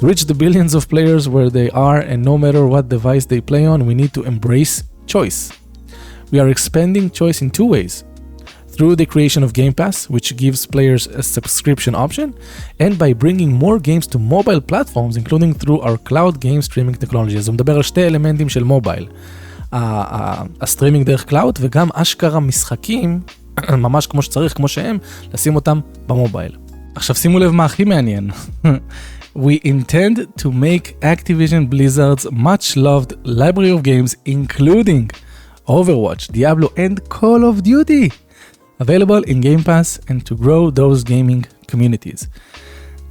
Reach 0.00 0.26
the 0.26 0.34
billions 0.34 0.74
of 0.74 0.90
players 0.90 1.26
where 1.26 1.48
they 1.48 1.70
are 1.70 2.00
and 2.00 2.22
no 2.22 2.36
matter 2.36 2.66
what 2.66 2.90
device 2.90 3.24
they 3.24 3.40
play 3.40 3.64
on, 3.64 3.86
we 3.86 3.94
need 3.94 4.12
to 4.12 4.24
embrace 4.24 4.82
choice. 5.06 5.50
We 6.30 6.38
are 6.38 6.50
expanding 6.50 7.10
choice 7.10 7.40
in 7.40 7.48
two 7.50 7.64
ways. 7.64 8.04
Through 8.74 8.96
the 8.96 9.06
creation 9.06 9.42
of 9.42 9.54
Game 9.54 9.72
Pass, 9.72 10.10
which 10.10 10.36
gives 10.36 10.66
players 10.66 11.06
a 11.06 11.22
subscription 11.22 11.94
option, 11.94 12.34
and 12.78 12.98
by 12.98 13.14
bringing 13.14 13.50
more 13.50 13.78
games 13.78 14.06
to 14.08 14.18
mobile 14.18 14.60
platforms, 14.60 15.16
including 15.16 15.54
through 15.54 15.80
our 15.80 15.96
cloud 15.96 16.34
game 16.40 16.60
streaming 16.60 16.96
technology. 17.04 17.38
אז 17.38 17.48
הוא 17.48 17.54
מדבר 17.54 17.76
על 17.76 17.82
שתי 17.82 18.06
אלמנטים 18.06 18.48
של 18.48 18.64
מובייל. 18.64 19.06
הסטרימינג 20.60 21.06
דרך 21.06 21.24
קלאוד, 21.24 21.58
וגם 21.62 21.88
אשכרה 21.94 22.40
משחקים, 22.40 23.20
ממש 23.70 24.06
כמו 24.06 24.22
שצריך, 24.22 24.56
כמו 24.56 24.68
שהם, 24.68 24.98
לשים 25.34 25.54
אותם 25.54 25.80
במובייל. 26.06 26.52
עכשיו 26.94 27.16
שימו 27.16 27.38
לב 27.38 27.50
מה 27.50 27.64
הכי 27.64 27.84
מעניין. 27.84 28.30
We 29.36 29.60
intend 29.64 30.16
to 30.42 30.50
make 30.50 30.98
Activision 31.00 31.68
Blizzard's 31.68 32.26
much 32.32 32.74
loved 32.74 33.10
library 33.40 33.70
of 33.70 33.82
games 33.82 34.16
including 34.24 35.10
Overwatch, 35.68 36.32
Diablo 36.32 36.72
and 36.84 37.06
Call 37.10 37.44
of 37.44 37.62
Duty 37.62 38.10
available 38.80 39.22
in 39.24 39.42
Game 39.42 39.62
Pass 39.62 40.00
and 40.08 40.24
to 40.28 40.34
grow 40.34 40.70
those 40.70 41.04
gaming 41.04 41.44
communities. 41.68 42.26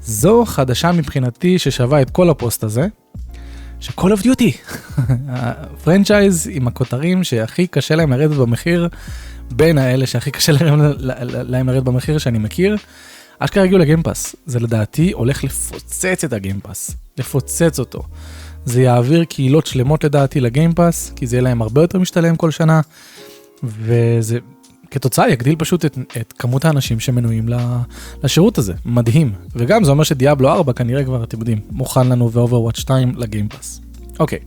זו 0.02 0.46
חדשה 0.46 0.92
מבחינתי 0.92 1.60
ששווה 1.60 2.02
את 2.02 2.10
כל 2.10 2.30
הפוסט 2.30 2.64
הזה, 2.64 2.88
ש-Call 3.80 4.12
of 4.18 4.22
Duty, 4.24 4.74
ה 5.30 5.42
franchise 5.42 6.50
עם 6.52 6.68
הכותרים 6.68 7.24
שהכי 7.24 7.68
קשה 7.68 7.96
להם 7.96 8.14
לרדת 8.14 8.38
במחיר, 8.38 8.90
בין 9.52 9.78
האלה 9.78 10.08
שהכי 10.08 10.32
קשה 10.32 10.52
להם, 11.48 11.68
לרדת 11.70 11.84
במחיר 11.84 12.18
שאני 12.18 12.40
מכיר, 12.40 12.78
אשכרה 13.40 13.64
הגיעו 13.64 13.80
ל 13.80 13.86
Game 13.86 14.08
Pass. 14.08 14.36
זה 14.46 14.60
לדעתי 14.60 15.12
הולך 15.12 15.44
לפוצץ 15.44 16.24
את 16.24 16.34
ה 16.34 16.40
Game 16.40 16.63
Pass, 16.63 16.92
לפוצץ 17.18 17.80
אותו. 17.80 18.04
זה 18.66 18.82
יעביר 18.82 19.24
קהילות 19.24 19.68
שלמות 19.68 20.04
לדעתי 20.04 20.40
ל 20.40 20.47
Game 20.47 20.76
Pass, 20.76 21.12
כי 21.16 21.28
זה 21.28 21.36
יהיה 21.36 21.44
להם 21.44 21.62
הרבה 21.62 21.82
יותר 21.82 22.00
משתלם 22.00 22.36
כל 22.36 22.52
שנה, 22.52 22.82
וזה 23.64 24.40
כתוצאה 24.92 25.30
יגדיל 25.30 25.56
פשוט 25.56 25.86
את, 25.86 25.98
את 26.22 26.34
כמות 26.40 26.66
האנשים 26.66 27.00
שמנויים 27.00 27.50
לשירות 28.24 28.58
הזה, 28.58 28.74
מדהים. 28.86 29.34
וגם 29.56 29.84
זה 29.84 29.92
אומר 29.92 30.04
שדיאבלו 30.04 30.50
4 30.50 30.74
כנראה 30.74 31.04
כבר, 31.04 31.24
אתם 31.24 31.40
יודעים, 31.40 31.60
מוכן 31.72 32.08
לנו 32.08 32.32
ו-Overwatch 32.32 32.80
2 32.80 33.14
לגיימפאס. 33.18 33.82
אוקיי. 34.20 34.40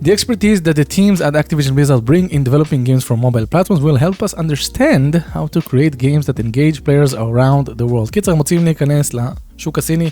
The 0.00 0.12
expertise 0.12 0.60
that 0.62 0.76
the 0.76 0.84
teams 0.84 1.20
at 1.20 1.34
Activision 1.34 1.74
Blizzard 1.74 2.04
bring 2.04 2.28
in 2.30 2.42
developing 2.42 2.82
games 2.84 3.04
for 3.04 3.16
mobile 3.16 3.46
platforms 3.46 3.80
will 3.80 3.96
help 3.96 4.22
us 4.22 4.34
understand 4.34 5.14
how 5.34 5.46
to 5.46 5.62
create 5.62 5.96
games 5.98 6.26
that 6.26 6.40
engage 6.40 6.82
players 6.84 7.14
around 7.14 7.66
the 7.78 7.86
world. 7.86 8.10
קיצר, 8.10 8.32
הם 8.32 8.38
רוצים 8.38 8.64
להיכנס 8.64 9.14
לשוק 9.14 9.78
הסיני, 9.78 10.10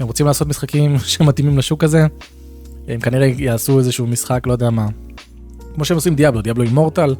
הם 0.00 0.06
רוצים 0.06 0.26
לעשות 0.26 0.48
משחקים 0.48 0.98
שמתאימים 1.12 1.58
לשוק 1.58 1.84
הזה. 1.84 2.06
הם 2.88 3.00
כנראה 3.00 3.26
יעשו 3.38 3.78
איזשהו 3.78 4.06
משחק, 4.06 4.46
לא 4.46 4.52
יודע 4.52 4.70
מה. 4.70 4.86
כמו 5.74 5.84
שהם 5.84 5.94
עושים 5.94 6.14
Diablo, 6.14 6.42
Diablo 6.42 6.64
Immortal, 6.64 7.14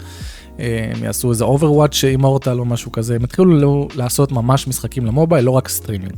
הם 0.58 1.04
יעשו 1.04 1.30
איזה 1.30 1.44
Overwatch 1.44 2.04
Immortal 2.04 2.58
או 2.58 2.64
משהו 2.64 2.92
כזה, 2.92 3.14
הם 3.14 3.24
התחילו 3.24 3.88
לעשות 3.94 4.32
ממש 4.32 4.68
משחקים 4.68 5.06
למובייל, 5.06 5.44
לא 5.44 5.50
רק 5.50 5.68
סטרימינג. 5.68 6.12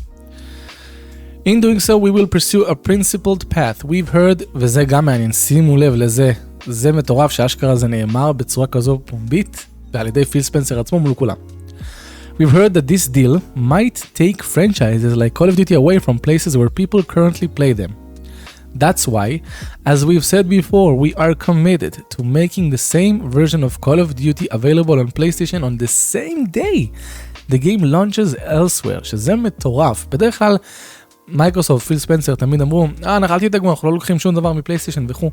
In 1.45 1.60
doing 1.60 1.79
so 1.79 1.98
we 1.98 2.12
will 2.12 2.27
pursue 2.27 2.63
a 2.65 2.75
principled 2.75 3.50
path. 3.50 3.83
We've 3.83 4.10
heard, 4.13 4.43
וזה 4.55 4.86
גם 4.86 5.05
מעניין, 5.05 5.31
שימו 5.31 5.77
לב 5.77 5.93
לזה, 5.95 6.31
זה 6.65 6.91
מטורף 6.91 7.31
שאשכרה 7.31 7.75
זה 7.75 7.88
נאמר 7.88 8.31
בצורה 8.31 8.67
כזו 8.67 9.01
פומבית, 9.05 9.65
ועל 9.93 10.07
ידי 10.07 10.25
פיל 10.25 10.41
ספנסר 10.41 10.79
עצמו 10.79 11.00
מול 11.00 11.13
כולם. 11.13 11.36
We've 12.39 12.51
heard 12.51 12.74
that 12.74 12.88
this 12.88 13.07
deal 13.07 13.41
might 13.55 14.05
take 14.13 14.43
franchises 14.43 15.15
like 15.15 15.33
Call 15.33 15.50
of 15.50 15.55
Duty 15.55 15.75
away 15.75 16.00
from 16.00 16.17
places 16.17 16.57
where 16.57 16.69
people 16.69 17.03
currently 17.03 17.48
play 17.48 17.74
them. 17.74 17.91
That's 18.74 19.07
why, 19.07 19.41
as 19.86 20.05
we've 20.05 20.25
said 20.33 20.48
before, 20.48 20.95
we 20.95 21.13
are 21.15 21.33
committed 21.48 21.93
to 22.13 22.24
making 22.24 22.69
the 22.69 22.83
same 22.95 23.29
version 23.29 23.63
of 23.63 23.81
Call 23.81 24.00
of 24.00 24.15
Duty 24.15 24.48
available 24.51 24.98
on 25.00 25.07
PlayStation 25.19 25.62
on 25.63 25.77
the 25.77 25.88
same 25.88 26.45
day 26.45 26.91
the 27.50 27.57
game 27.57 27.83
launches 27.83 28.36
elsewhere, 28.39 29.03
שזה 29.03 29.36
מטורף. 29.36 30.05
בדרך 30.10 30.39
כלל, 30.39 30.57
מייקרוסופט, 31.28 31.87
פיל 31.87 31.99
ספנסר 31.99 32.35
תמיד 32.35 32.61
אמרו, 32.61 32.88
אה, 33.06 33.16
אל 33.16 33.40
תדאגו, 33.40 33.71
אנחנו 33.71 33.88
לא 33.88 33.95
לוקחים 33.95 34.18
שום 34.18 34.35
דבר 34.35 34.52
מפלייסטיישן 34.52 35.06
וכו'. 35.09 35.30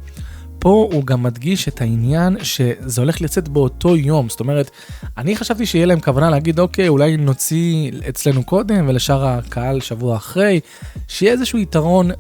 פה 0.60 0.90
הוא 0.92 1.06
גם 1.06 1.24
מדגיש 1.24 1.68
את 1.68 1.82
העניין 1.82 2.38
שזה 2.44 3.02
הולך 3.02 3.22
לצאת 3.22 3.48
באותו 3.48 3.96
יום, 3.96 4.30
זאת 4.30 4.40
אומרת, 4.40 4.72
אני 5.18 5.36
חשבתי 5.36 5.66
שיהיה 5.66 5.86
להם 5.86 6.00
כוונה 6.00 6.30
להגיד, 6.30 6.60
אוקיי, 6.60 6.88
אולי 6.88 7.18
נוציא 7.18 7.92
אצלנו 8.10 8.44
קודם 8.44 8.86
ולשאר 8.88 9.26
הקהל 9.26 9.82
שבוע 9.82 10.16
אחרי, 10.16 10.60
שיהיה 11.08 11.32
איזשהו 11.32 11.60
יתרון 11.60 12.12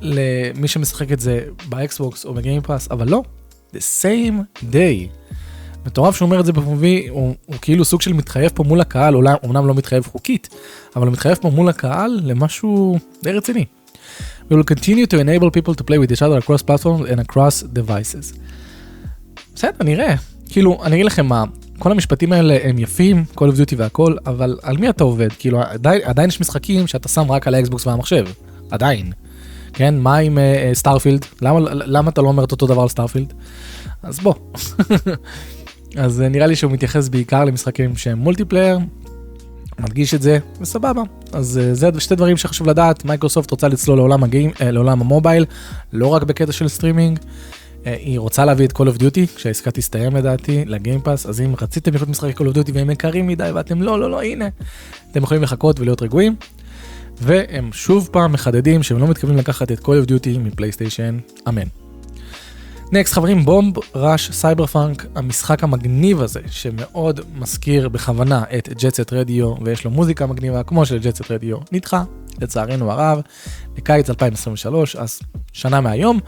למי 0.00 0.68
שמשחק 0.68 1.12
את 1.12 1.20
זה 1.20 1.44
ב 1.68 1.79
Xbox 1.79 2.24
או 2.24 2.34
ב 2.34 2.39
Game 2.39 2.61
Pass, 2.61 2.88
אבל 2.90 3.08
לא, 3.08 3.22
the 3.74 4.02
same 4.02 4.62
day. 4.72 5.17
מטורף 5.86 6.16
שהוא 6.16 6.26
אומר 6.26 6.40
את 6.40 6.46
זה 6.46 6.52
בפומבי, 6.52 7.06
הוא, 7.08 7.34
הוא 7.46 7.56
כאילו 7.62 7.84
סוג 7.84 8.02
של 8.02 8.12
מתחייב 8.12 8.50
פה 8.54 8.64
מול 8.64 8.80
הקהל, 8.80 9.14
אולי 9.14 9.34
אמנם 9.44 9.66
לא 9.66 9.74
מתחייב 9.74 10.06
חוקית, 10.06 10.48
אבל 10.96 11.06
הוא 11.06 11.12
מתחייב 11.12 11.38
פה 11.40 11.50
מול 11.50 11.68
הקהל 11.68 12.20
למשהו 12.24 12.98
די 13.22 13.32
רציני. 13.32 13.64
We 14.50 14.54
will 14.54 14.74
continue 14.74 15.06
to 15.06 15.16
enable 15.16 15.50
people 15.50 15.74
to 15.74 15.84
play 15.84 15.98
with 15.98 16.10
each 16.10 16.22
other 16.22 16.38
across 16.38 16.62
platforms 16.62 17.04
and 17.10 17.20
across 17.28 17.62
devices. 17.62 18.38
בסדר, 19.54 19.84
נראה. 19.84 20.14
כאילו, 20.48 20.78
אני 20.84 20.94
אגיד 20.94 21.06
לכם 21.06 21.26
מה, 21.26 21.44
כל 21.78 21.90
המשפטים 21.90 22.32
האלה 22.32 22.58
הם 22.62 22.78
יפים, 22.78 23.24
of 23.36 23.38
Duty 23.38 23.74
והכל, 23.76 24.16
אבל 24.26 24.58
על 24.62 24.76
מי 24.76 24.88
אתה 24.88 25.04
עובד? 25.04 25.28
כאילו, 25.38 25.62
עדיין, 25.62 26.00
עדיין 26.04 26.28
יש 26.28 26.40
משחקים 26.40 26.86
שאתה 26.86 27.08
שם 27.08 27.32
רק 27.32 27.46
על 27.46 27.54
ה 27.54 27.60
Xbox 27.60 27.86
והמחשב. 27.86 28.26
עדיין. 28.70 29.12
כן, 29.72 29.98
מה 29.98 30.16
עם 30.16 30.38
Starfield? 30.72 31.24
Uh, 31.24 31.26
למה, 31.42 31.60
למה 31.72 32.10
אתה 32.10 32.22
לא 32.22 32.28
אומר 32.28 32.44
את 32.44 32.52
אותו 32.52 32.66
דבר 32.66 32.82
על 32.82 32.88
Starfield? 32.88 33.32
אז 34.02 34.18
בוא. 34.18 34.34
אז 35.96 36.20
uh, 36.20 36.28
נראה 36.28 36.46
לי 36.46 36.56
שהוא 36.56 36.72
מתייחס 36.72 37.08
בעיקר 37.08 37.44
למשחקים 37.44 37.96
שהם 37.96 38.18
multiplayer, 38.18 38.78
מדגיש 39.80 40.14
את 40.14 40.22
זה, 40.22 40.38
וסבבה. 40.60 41.02
אז 41.32 41.60
uh, 41.62 41.74
זה 41.74 42.00
שתי 42.00 42.14
דברים 42.14 42.36
שחשוב 42.36 42.68
לדעת, 42.68 43.04
מייקרוסופט 43.04 43.50
רוצה 43.50 43.68
לצלול 43.68 43.98
לעולם, 43.98 44.24
הגיים, 44.24 44.50
uh, 44.50 44.64
לעולם 44.64 45.00
המובייל, 45.00 45.44
לא 45.92 46.06
רק 46.06 46.22
בקטע 46.22 46.52
של 46.52 46.68
סטרימינג. 46.68 47.18
היא 47.84 48.18
רוצה 48.18 48.44
להביא 48.44 48.66
את 48.66 48.72
Call 48.72 48.84
of 48.84 48.98
Duty, 48.98 49.36
כשהעסקה 49.36 49.70
תסתיים 49.70 50.16
לדעתי, 50.16 50.64
ל 50.64 50.70
Game 50.70 50.95
Pass, 50.95 51.26
אז 51.26 51.40
אם 51.40 51.54
רציתם 51.62 51.94
לראות 51.94 52.08
משחקי 52.08 52.32
Call 52.32 52.46
of 52.46 52.54
Duty 52.54 52.70
והם 52.74 52.90
יקרים 52.90 53.26
מדי 53.26 53.50
ואתם 53.54 53.82
לא, 53.82 54.00
לא, 54.00 54.10
לא, 54.10 54.22
הנה, 54.22 54.48
אתם 55.10 55.22
יכולים 55.22 55.42
לחכות 55.42 55.80
ולהיות 55.80 56.02
רגועים. 56.02 56.36
והם 57.20 57.70
שוב 57.72 58.08
פעם 58.12 58.32
מחדדים 58.32 58.82
שהם 58.82 58.98
לא 58.98 59.08
מתכוונים 59.08 59.38
לקחת 59.38 59.72
את 59.72 59.78
Call 59.78 60.06
of 60.06 60.08
Duty 60.08 60.38
מ 60.38 60.44
PlayStation, 60.44 61.18
אמן. 61.48 61.87
Next 62.92 63.14
חברים, 63.14 63.44
Bomb 63.44 63.74
Rush 63.94 64.30
Cyberfunk, 64.30 65.06
המשחק 65.14 65.64
המגניב 65.64 66.20
הזה, 66.20 66.40
שמאוד 66.50 67.20
מזכיר 67.38 67.88
בכוונה 67.88 68.44
את 68.58 68.68
Jet 68.68 68.90
Set 68.90 69.12
Radio, 69.12 69.54
ויש 69.64 69.84
לו 69.84 69.90
מוזיקה 69.90 70.26
מגניבה 70.26 70.62
כמו 70.62 70.86
של 70.86 70.98
Jet 70.98 71.14
Set 71.14 71.30
Radio, 71.30 71.56
נדחה, 71.72 72.04
לצערנו 72.40 72.92
הרב, 72.92 73.20
לקיץ 73.76 74.10
2023, 74.10 74.96
אז 74.96 75.20
שנה 75.52 75.80
מהיום. 75.80 76.20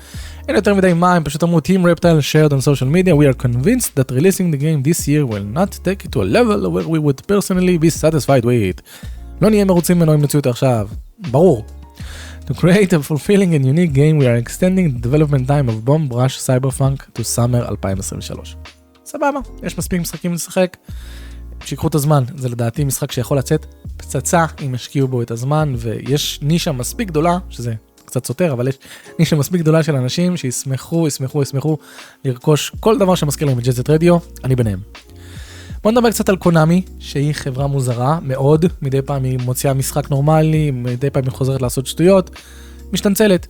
אין 0.48 0.56
יותר 0.56 0.74
מדי 0.74 0.92
מה, 0.92 1.14
הם 1.14 1.24
פשוט 1.24 1.42
אמרו 1.42 1.58
Team 1.58 1.96
Reptile 1.96 2.20
shared 2.32 2.52
on 2.52 2.60
social 2.60 2.86
media, 2.86 3.14
we 3.14 3.34
are 3.34 3.42
convinced 3.46 3.96
that 3.96 4.12
releasing 4.12 4.50
the 4.50 4.60
game 4.60 4.82
this 4.90 5.08
year 5.08 5.26
will 5.32 5.56
not 5.56 5.78
take 5.84 6.04
it 6.04 6.12
to 6.12 6.22
a 6.22 6.24
level 6.24 6.70
where 6.70 6.88
we 6.88 6.98
would 6.98 7.22
personally 7.26 7.78
be 7.78 7.90
satisfied 7.90 8.44
with. 8.44 8.80
לא 9.42 9.50
נהיה 9.50 9.64
מרוצים 9.64 9.96
ממנו 9.96 10.14
אם 10.14 10.20
נוציא 10.20 10.38
אותו 10.38 10.50
עכשיו, 10.50 10.88
ברור. 11.30 11.79
To 12.50 12.54
create 12.54 12.92
a 12.92 13.00
fulfilling 13.10 13.54
and 13.54 13.64
unique 13.64 13.92
game 13.92 14.18
we 14.18 14.26
are 14.26 14.38
extending 14.44 14.86
the 14.94 15.00
development 15.08 15.46
time 15.46 15.68
of 15.68 15.84
Bomb 15.84 16.08
Brush 16.08 16.36
Cyberpunk 16.46 16.96
to 17.14 17.22
summer 17.22 17.62
2023. 17.68 18.56
סבבה, 19.04 19.40
יש 19.62 19.78
מספיק 19.78 20.00
משחקים 20.00 20.32
לשחק, 20.32 20.76
שיקחו 21.64 21.88
את 21.88 21.94
הזמן, 21.94 22.24
זה 22.36 22.48
לדעתי 22.48 22.84
משחק 22.84 23.12
שיכול 23.12 23.38
לצאת 23.38 23.66
פצצה 23.96 24.46
אם 24.66 24.74
ישקיעו 24.74 25.08
בו 25.08 25.22
את 25.22 25.30
הזמן, 25.30 25.74
ויש 25.76 26.38
נישה 26.42 26.72
מספיק 26.72 27.08
גדולה, 27.08 27.38
שזה 27.48 27.74
קצת 28.04 28.26
סותר, 28.26 28.52
אבל 28.52 28.68
יש 28.68 28.78
נישה 29.18 29.36
מספיק 29.36 29.60
גדולה 29.60 29.82
של 29.82 29.96
אנשים 29.96 30.36
שישמחו, 30.36 31.08
ישמחו, 31.08 31.42
ישמחו 31.42 31.78
לרכוש 32.24 32.72
כל 32.80 32.98
דבר 32.98 33.14
שמזכיר 33.14 33.48
להם 33.48 33.58
את 33.58 33.64
ג'טזט 33.64 33.90
רדיו, 33.90 34.18
אני 34.44 34.56
ביניהם. 34.56 34.80
בוא 35.82 35.92
נדבר 35.92 36.10
קצת 36.10 36.28
על 36.28 36.36
קונאמי, 36.36 36.82
שהיא 36.98 37.32
חברה 37.32 37.66
מוזרה 37.66 38.18
מאוד, 38.22 38.64
מדי 38.82 39.02
פעם 39.02 39.24
היא 39.24 39.38
מוציאה 39.44 39.74
משחק 39.74 40.10
נורמלי, 40.10 40.70
מדי 40.70 41.10
פעם 41.10 41.24
היא 41.24 41.32
חוזרת 41.32 41.62
לעשות 41.62 41.86
שטויות, 41.86 42.30
משתנצלת. 42.92 43.46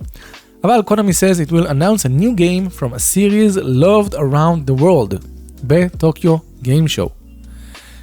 אבל 0.64 0.82
קונאמי 0.84 1.12
says 1.12 1.48
it 1.48 1.50
will 1.50 1.66
announce 1.66 2.04
a 2.04 2.08
new 2.08 2.38
game 2.38 2.78
from 2.78 2.92
a 2.94 2.98
series 2.98 3.56
loved 3.56 4.14
around 4.14 4.70
the 4.70 4.82
world 4.82 5.14
בטוקיו 5.64 6.36
גיים 6.62 6.88
שואו. 6.88 7.08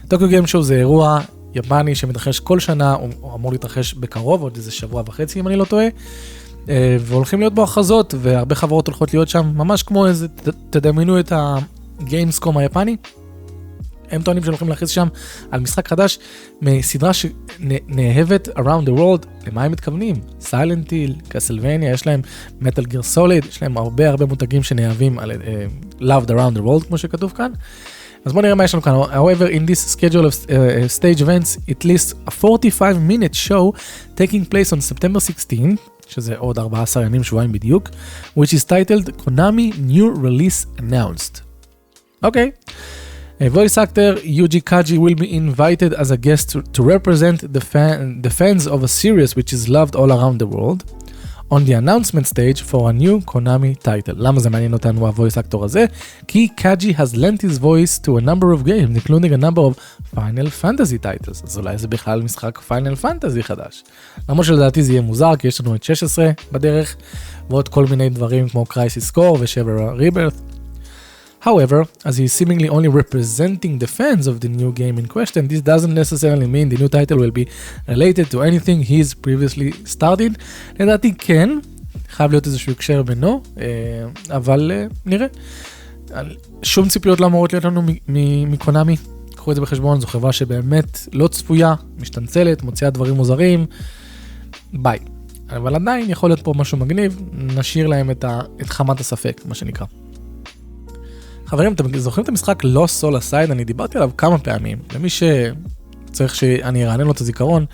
טוקיו 0.07 0.27
גיים 0.27 0.47
שואו 0.47 0.63
זה 0.63 0.75
אירוע 0.75 1.19
יפני 1.55 1.95
שמתרחש 1.95 2.39
כל 2.39 2.59
שנה, 2.59 2.93
הוא 2.93 3.35
אמור 3.35 3.51
להתרחש 3.51 3.93
בקרוב, 3.93 4.41
עוד 4.41 4.55
איזה 4.55 4.71
שבוע 4.71 5.03
וחצי 5.05 5.39
אם 5.39 5.47
אני 5.47 5.55
לא 5.55 5.65
טועה. 5.65 5.87
אה, 6.69 6.97
והולכים 7.01 7.39
להיות 7.39 7.53
בו 7.53 7.63
הכרזות, 7.63 8.13
והרבה 8.17 8.55
חברות 8.55 8.87
הולכות 8.87 9.13
להיות 9.13 9.29
שם, 9.29 9.51
ממש 9.55 9.83
כמו 9.83 10.07
איזה, 10.07 10.27
תדמיינו 10.69 11.19
את 11.19 11.33
הגיימסקום 11.35 12.57
היפני, 12.57 12.95
הם 14.11 14.21
טוענים 14.21 14.43
שהם 14.43 14.51
הולכים 14.51 14.69
להכריז 14.69 14.89
שם 14.89 15.07
על 15.51 15.59
משחק 15.59 15.87
חדש 15.87 16.19
מסדרה 16.61 17.11
שנאהבת 17.13 18.47
around 18.47 18.87
the 18.87 18.97
world, 18.97 19.27
למה 19.47 19.63
הם 19.63 19.71
מתכוונים? 19.71 20.15
סיילנט 20.41 20.91
היל, 20.91 21.15
קסלווניה, 21.29 21.91
יש 21.91 22.07
להם 22.07 22.21
מטאל 22.61 22.85
גיר 22.85 23.01
סוליד, 23.01 23.45
יש 23.45 23.61
להם 23.61 23.77
הרבה 23.77 24.09
הרבה 24.09 24.25
מותגים 24.25 24.63
שנאהבים 24.63 25.19
על 25.19 25.31
uh, 25.31 26.01
loved 26.01 26.29
around 26.29 26.57
the 26.57 26.61
world 26.61 26.87
כמו 26.87 26.97
שכתוב 26.97 27.33
כאן. 27.35 27.51
אז 28.25 28.33
בוא 28.33 28.41
נראה 28.41 28.55
מה 28.55 28.63
יש 28.63 28.73
לנו 28.73 28.81
כאן. 28.81 28.93
However, 28.93 29.49
in 29.51 29.71
this 29.71 29.95
schedule 29.95 30.25
of 30.25 30.49
uh, 30.49 30.87
stage 30.99 31.21
events, 31.21 31.57
it 31.69 31.85
lists 31.85 32.13
a 32.27 32.31
45 32.31 32.99
minute 33.09 33.35
show 33.35 33.73
taking 34.15 34.45
place 34.45 34.73
on 34.73 34.81
September 34.81 35.19
16, 35.19 35.75
שזה 36.07 36.37
עוד 36.37 36.59
14 36.59 37.03
ימים, 37.03 37.23
שבועיים 37.23 37.51
בדיוק, 37.51 37.89
which 38.37 38.53
is 38.53 38.65
titled 38.65 39.09
Konami 39.25 39.73
New 39.87 40.17
Release 40.23 40.81
Announced. 40.81 41.41
אוקיי. 42.23 42.51
Okay. 42.67 42.71
A 43.39 43.49
voice 43.49 43.77
actor 43.77 44.15
Yuji 44.15 44.63
Kaji 44.63 44.97
will 44.97 45.13
be 45.13 45.31
invited 45.31 45.93
as 45.93 46.09
a 46.09 46.17
guest 46.17 46.49
to, 46.49 46.63
to 46.63 46.81
represent 46.81 47.53
the, 47.53 47.61
fan, 47.61 48.19
the 48.23 48.31
fans 48.31 48.65
of 48.65 48.81
a 48.81 48.87
series 48.87 49.35
which 49.35 49.53
is 49.53 49.69
loved 49.69 49.95
all 49.95 50.11
around 50.11 50.39
the 50.39 50.47
world. 50.47 50.83
on 51.51 51.63
the 51.65 51.73
announcement 51.73 52.27
stage 52.27 52.61
for 52.61 52.89
a 52.89 52.93
new 52.93 53.21
Konami 53.21 53.79
title. 53.83 54.15
למה 54.17 54.39
זה 54.39 54.49
מעניין 54.49 54.73
אותנו 54.73 55.07
ה-voice 55.07 55.37
actor 55.37 55.63
הזה? 55.63 55.85
כי 56.27 56.47
קאג'י 56.47 56.93
has 56.93 57.15
lent 57.15 57.41
his 57.41 57.59
voice 57.59 57.99
to 57.99 58.17
a 58.17 58.21
number 58.21 58.51
of 58.51 58.65
games, 58.65 58.97
including 58.97 59.33
a 59.33 59.37
number 59.37 59.61
of 59.61 59.79
Final 60.15 60.49
Fantasy 60.61 60.97
titles. 60.97 61.43
אז 61.43 61.57
אולי 61.57 61.77
זה 61.77 61.87
בכלל 61.87 62.21
משחק 62.21 62.59
Final 62.69 63.03
Fantasy 63.03 63.41
חדש. 63.41 63.83
למרות 64.29 64.45
שלדעתי 64.45 64.83
זה 64.83 64.91
יהיה 64.91 65.01
מוזר, 65.01 65.35
כי 65.35 65.47
יש 65.47 65.61
לנו 65.61 65.75
את 65.75 65.83
16 65.83 66.31
בדרך, 66.51 66.95
ועוד 67.49 67.69
כל 67.69 67.85
מיני 67.85 68.09
דברים 68.09 68.49
כמו 68.49 68.65
Crisis 68.69 69.15
Core 69.15 69.37
ו-Shaver 69.39 69.99
Rebirth. 69.99 70.56
However, 71.47 71.79
as 72.09 72.13
he 72.19 72.25
is 72.29 72.33
seemingly 72.39 72.69
only 72.77 72.89
representing 73.01 73.73
the 73.83 73.89
fans 73.97 74.23
of 74.31 74.35
the 74.43 74.49
new 74.61 74.71
game 74.81 74.95
in 75.01 75.05
question, 75.17 75.41
this 75.51 75.61
doesn't 75.71 75.95
necessarily 76.03 76.47
mean 76.55 76.65
the 76.73 76.79
new 76.83 76.89
title 76.97 77.17
will 77.23 77.35
be 77.41 77.45
related 77.93 78.25
to 78.33 78.37
anything 78.49 78.77
he's 78.91 79.09
previously 79.13 79.71
started. 79.85 80.31
לדעתי 80.79 81.13
כן, 81.17 81.49
חייב 82.09 82.31
להיות 82.31 82.45
איזשהו 82.45 82.71
הקשר 82.71 83.03
בינו, 83.03 83.41
אבל 84.29 84.71
נראה. 85.05 85.27
שום 86.63 86.87
ציפיות 86.87 87.19
לא 87.19 87.25
אמורות 87.25 87.53
להיות 87.53 87.65
לנו 87.65 87.81
מקונאמי, 88.47 88.95
קחו 89.35 89.51
את 89.51 89.55
זה 89.55 89.61
בחשבון, 89.61 90.01
זו 90.01 90.07
חברה 90.07 90.31
שבאמת 90.31 91.07
לא 91.13 91.27
צפויה, 91.27 91.75
משתנצלת, 91.99 92.63
מוציאה 92.63 92.89
דברים 92.89 93.15
מוזרים, 93.15 93.65
ביי. 94.73 94.99
אבל 95.49 95.75
עדיין 95.75 96.09
יכול 96.09 96.29
להיות 96.29 96.41
פה 96.41 96.53
משהו 96.55 96.77
מגניב, 96.77 97.21
נשאיר 97.33 97.87
להם 97.87 98.11
את, 98.11 98.23
ה, 98.23 98.39
את 98.61 98.69
הנאת 98.69 98.99
הספק, 98.99 99.41
מה 99.45 99.55
שנקרא. 99.55 99.85
חברים, 101.47 101.73
אתם 101.73 101.97
זוכרים 101.97 102.23
את 102.23 102.29
המשחק 102.29 102.59
Lost 102.63 102.87
Soul 102.87 103.17
Aside? 103.17 103.51
אני 103.51 103.63
דיברתי 103.63 103.97
עליו 103.97 104.11
כמה 104.17 104.37
פעמים. 104.37 104.77
למי 104.95 105.07
שצריך 105.09 106.35
שאני 106.35 106.85
ארענן 106.85 107.05
לו 107.05 107.11
את 107.11 107.21
הזיכרון, 107.21 107.65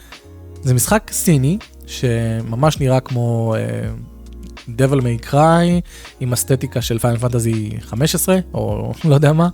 זה 0.62 0.74
משחק 0.74 1.12
סיני, 1.12 1.58
שממש 1.86 2.80
נראה 2.80 3.00
כמו 3.00 3.56
uh, 3.56 4.70
Devil 4.70 5.00
May 5.02 5.30
Cry, 5.32 5.82
עם 6.20 6.34
אסתטיקה 6.34 6.82
של 6.82 7.00
Final 7.00 7.18
Fantasy 7.18 7.70
15, 7.82 8.40
או 8.54 8.94
לא 9.10 9.16
יודע 9.16 9.34
מה. 9.34 9.50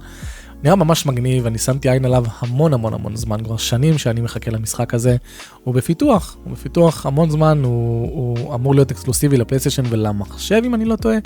נראה 0.63 0.75
ממש 0.75 1.05
מגניב, 1.05 1.45
אני 1.45 1.57
שמתי 1.57 1.89
עין 1.89 2.05
עליו 2.05 2.25
המון 2.39 2.73
המון 2.73 2.93
המון 2.93 3.15
זמן, 3.15 3.43
כבר 3.43 3.57
שנים 3.57 3.97
שאני 3.97 4.21
מחכה 4.21 4.51
למשחק 4.51 4.93
הזה. 4.93 5.15
הוא 5.63 5.73
בפיתוח, 5.73 6.37
הוא 6.43 6.53
בפיתוח 6.53 7.05
המון 7.05 7.29
זמן, 7.29 7.61
הוא, 7.63 8.09
הוא 8.11 8.55
אמור 8.55 8.75
להיות 8.75 8.91
אקסקלוסיבי 8.91 9.37
לפלייסטיישן 9.37 9.83
ולמחשב 9.89 10.61
אם 10.65 10.75
אני 10.75 10.85
לא 10.85 10.95
טועה. 10.95 11.17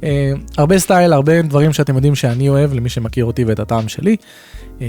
Uh, 0.00 0.04
הרבה 0.56 0.78
סטייל, 0.78 1.12
הרבה 1.12 1.42
דברים 1.42 1.72
שאתם 1.72 1.94
יודעים 1.94 2.14
שאני 2.14 2.48
אוהב, 2.48 2.74
למי 2.74 2.88
שמכיר 2.88 3.24
אותי 3.24 3.44
ואת 3.44 3.58
הטעם 3.58 3.88
שלי. 3.88 4.16
Uh, 4.78 4.82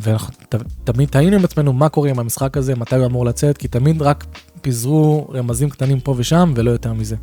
ואנחנו 0.00 0.34
ת, 0.48 0.54
תמיד 0.84 1.08
טעינו 1.08 1.36
עם 1.36 1.44
עצמנו 1.44 1.72
מה 1.72 1.88
קורה 1.88 2.10
עם 2.10 2.18
המשחק 2.18 2.56
הזה, 2.56 2.74
מתי 2.74 2.96
הוא 2.96 3.06
אמור 3.06 3.24
לצאת, 3.24 3.58
כי 3.58 3.68
תמיד 3.68 4.02
רק 4.02 4.24
פיזרו 4.60 5.28
רמזים 5.34 5.70
קטנים 5.70 6.00
פה 6.00 6.14
ושם 6.16 6.52
ולא 6.56 6.70
יותר 6.70 6.92
מזה. 6.92 7.16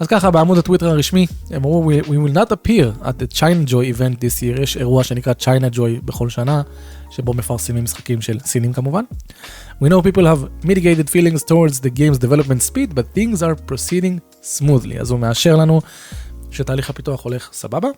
אז 0.00 0.06
ככה 0.06 0.30
בעמוד 0.30 0.58
הטוויטר 0.58 0.88
הרשמי 0.88 1.26
הם 1.50 1.56
אמרו 1.56 1.90
we, 1.90 2.04
we 2.04 2.08
will 2.08 2.34
not 2.34 2.50
appear 2.50 3.04
at 3.04 3.12
the 3.12 3.36
China 3.36 3.70
Joy 3.70 3.96
event 3.96 4.16
this 4.20 4.42
year, 4.42 4.62
יש 4.62 4.76
אירוע 4.76 5.04
שנקרא 5.04 5.32
China 5.40 5.76
Joy 5.76 6.04
בכל 6.04 6.28
שנה, 6.28 6.62
שבו 7.10 7.34
מפרסמים 7.34 7.84
משחקים 7.84 8.20
של 8.20 8.38
סינים 8.38 8.72
כמובן. 8.72 9.04
We 9.82 9.86
know 9.86 10.02
people 10.02 10.24
have 10.24 10.66
mitigated 10.66 11.10
feelings 11.10 11.42
towards 11.42 11.80
the 11.80 11.90
game's 11.90 12.18
development 12.18 12.62
speed, 12.62 12.94
but 12.94 13.18
things 13.18 13.42
are 13.42 13.72
proceeding 13.72 14.18
smoothly. 14.42 15.00
אז 15.00 15.10
הוא 15.10 15.18
מאשר 15.18 15.56
לנו 15.56 15.80
שתהליך 16.50 16.90
הפיתוח 16.90 17.24
הולך 17.24 17.48
סבבה, 17.52 17.88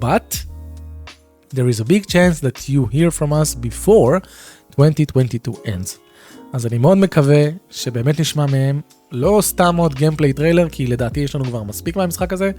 but 0.00 0.36
there 1.54 1.68
is 1.74 1.80
a 1.80 1.84
big 1.84 2.06
chance 2.06 2.40
that 2.40 2.68
you 2.68 2.86
hear 2.92 3.10
from 3.10 3.32
us 3.32 3.54
before 3.54 4.20
2022 4.78 5.54
ends. 5.64 6.06
אז 6.52 6.66
אני 6.66 6.78
מאוד 6.78 6.98
מקווה 6.98 7.44
שבאמת 7.70 8.20
נשמע 8.20 8.46
מהם 8.46 8.80
לא 9.12 9.38
סתם 9.42 9.76
עוד 9.76 9.94
gameplay 9.94 10.32
trailer, 10.32 10.68
כי 10.68 10.86
לדעתי 10.86 11.20
יש 11.20 11.34
לנו 11.34 11.44
כבר 11.44 11.62
מספיק 11.62 11.96
מהמשחק 11.96 12.32
הזה. 12.32 12.50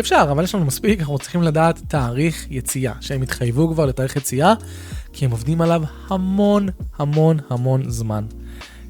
אפשר, 0.00 0.26
אבל 0.30 0.44
יש 0.44 0.54
לנו 0.54 0.64
מספיק, 0.64 1.00
אנחנו 1.00 1.18
צריכים 1.18 1.42
לדעת 1.42 1.80
תאריך 1.88 2.46
יציאה, 2.50 2.92
שהם 3.00 3.22
התחייבו 3.22 3.68
כבר 3.68 3.86
לתאריך 3.86 4.16
יציאה, 4.16 4.54
כי 5.12 5.24
הם 5.24 5.30
עובדים 5.30 5.60
עליו 5.60 5.82
המון 6.08 6.68
המון 6.98 7.38
המון 7.50 7.90
זמן. 7.90 8.24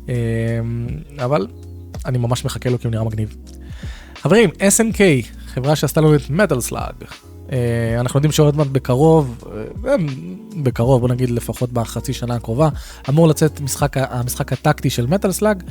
אמ, 0.08 0.12
אבל 1.18 1.46
אני 2.04 2.18
ממש 2.18 2.44
מחכה 2.44 2.70
לו 2.70 2.78
כי 2.78 2.86
הוא 2.86 2.90
נראה 2.90 3.04
מגניב. 3.04 3.36
חברים, 4.22 4.50
SNK, 4.50 5.26
חברה 5.56 5.76
שעשתה 5.76 6.00
לנו 6.00 6.14
את 6.14 6.30
Metal 6.30 6.60
Slug. 6.60 6.94
אה, 7.52 8.00
אנחנו 8.00 8.18
יודעים 8.18 8.32
שעוד 8.32 8.56
מעט 8.56 8.66
בקרוב, 8.66 9.44
אה, 9.86 9.94
בקרוב, 10.62 11.00
בוא 11.00 11.08
נגיד 11.08 11.30
לפחות 11.30 11.72
בחצי 11.72 12.12
שנה 12.12 12.34
הקרובה, 12.34 12.68
אמור 13.08 13.28
לצאת 13.28 13.60
משחק, 13.60 13.96
המשחק 13.96 14.52
הטקטי 14.52 14.90
של 14.90 15.06
Metal 15.06 15.32
Slug, 15.32 15.62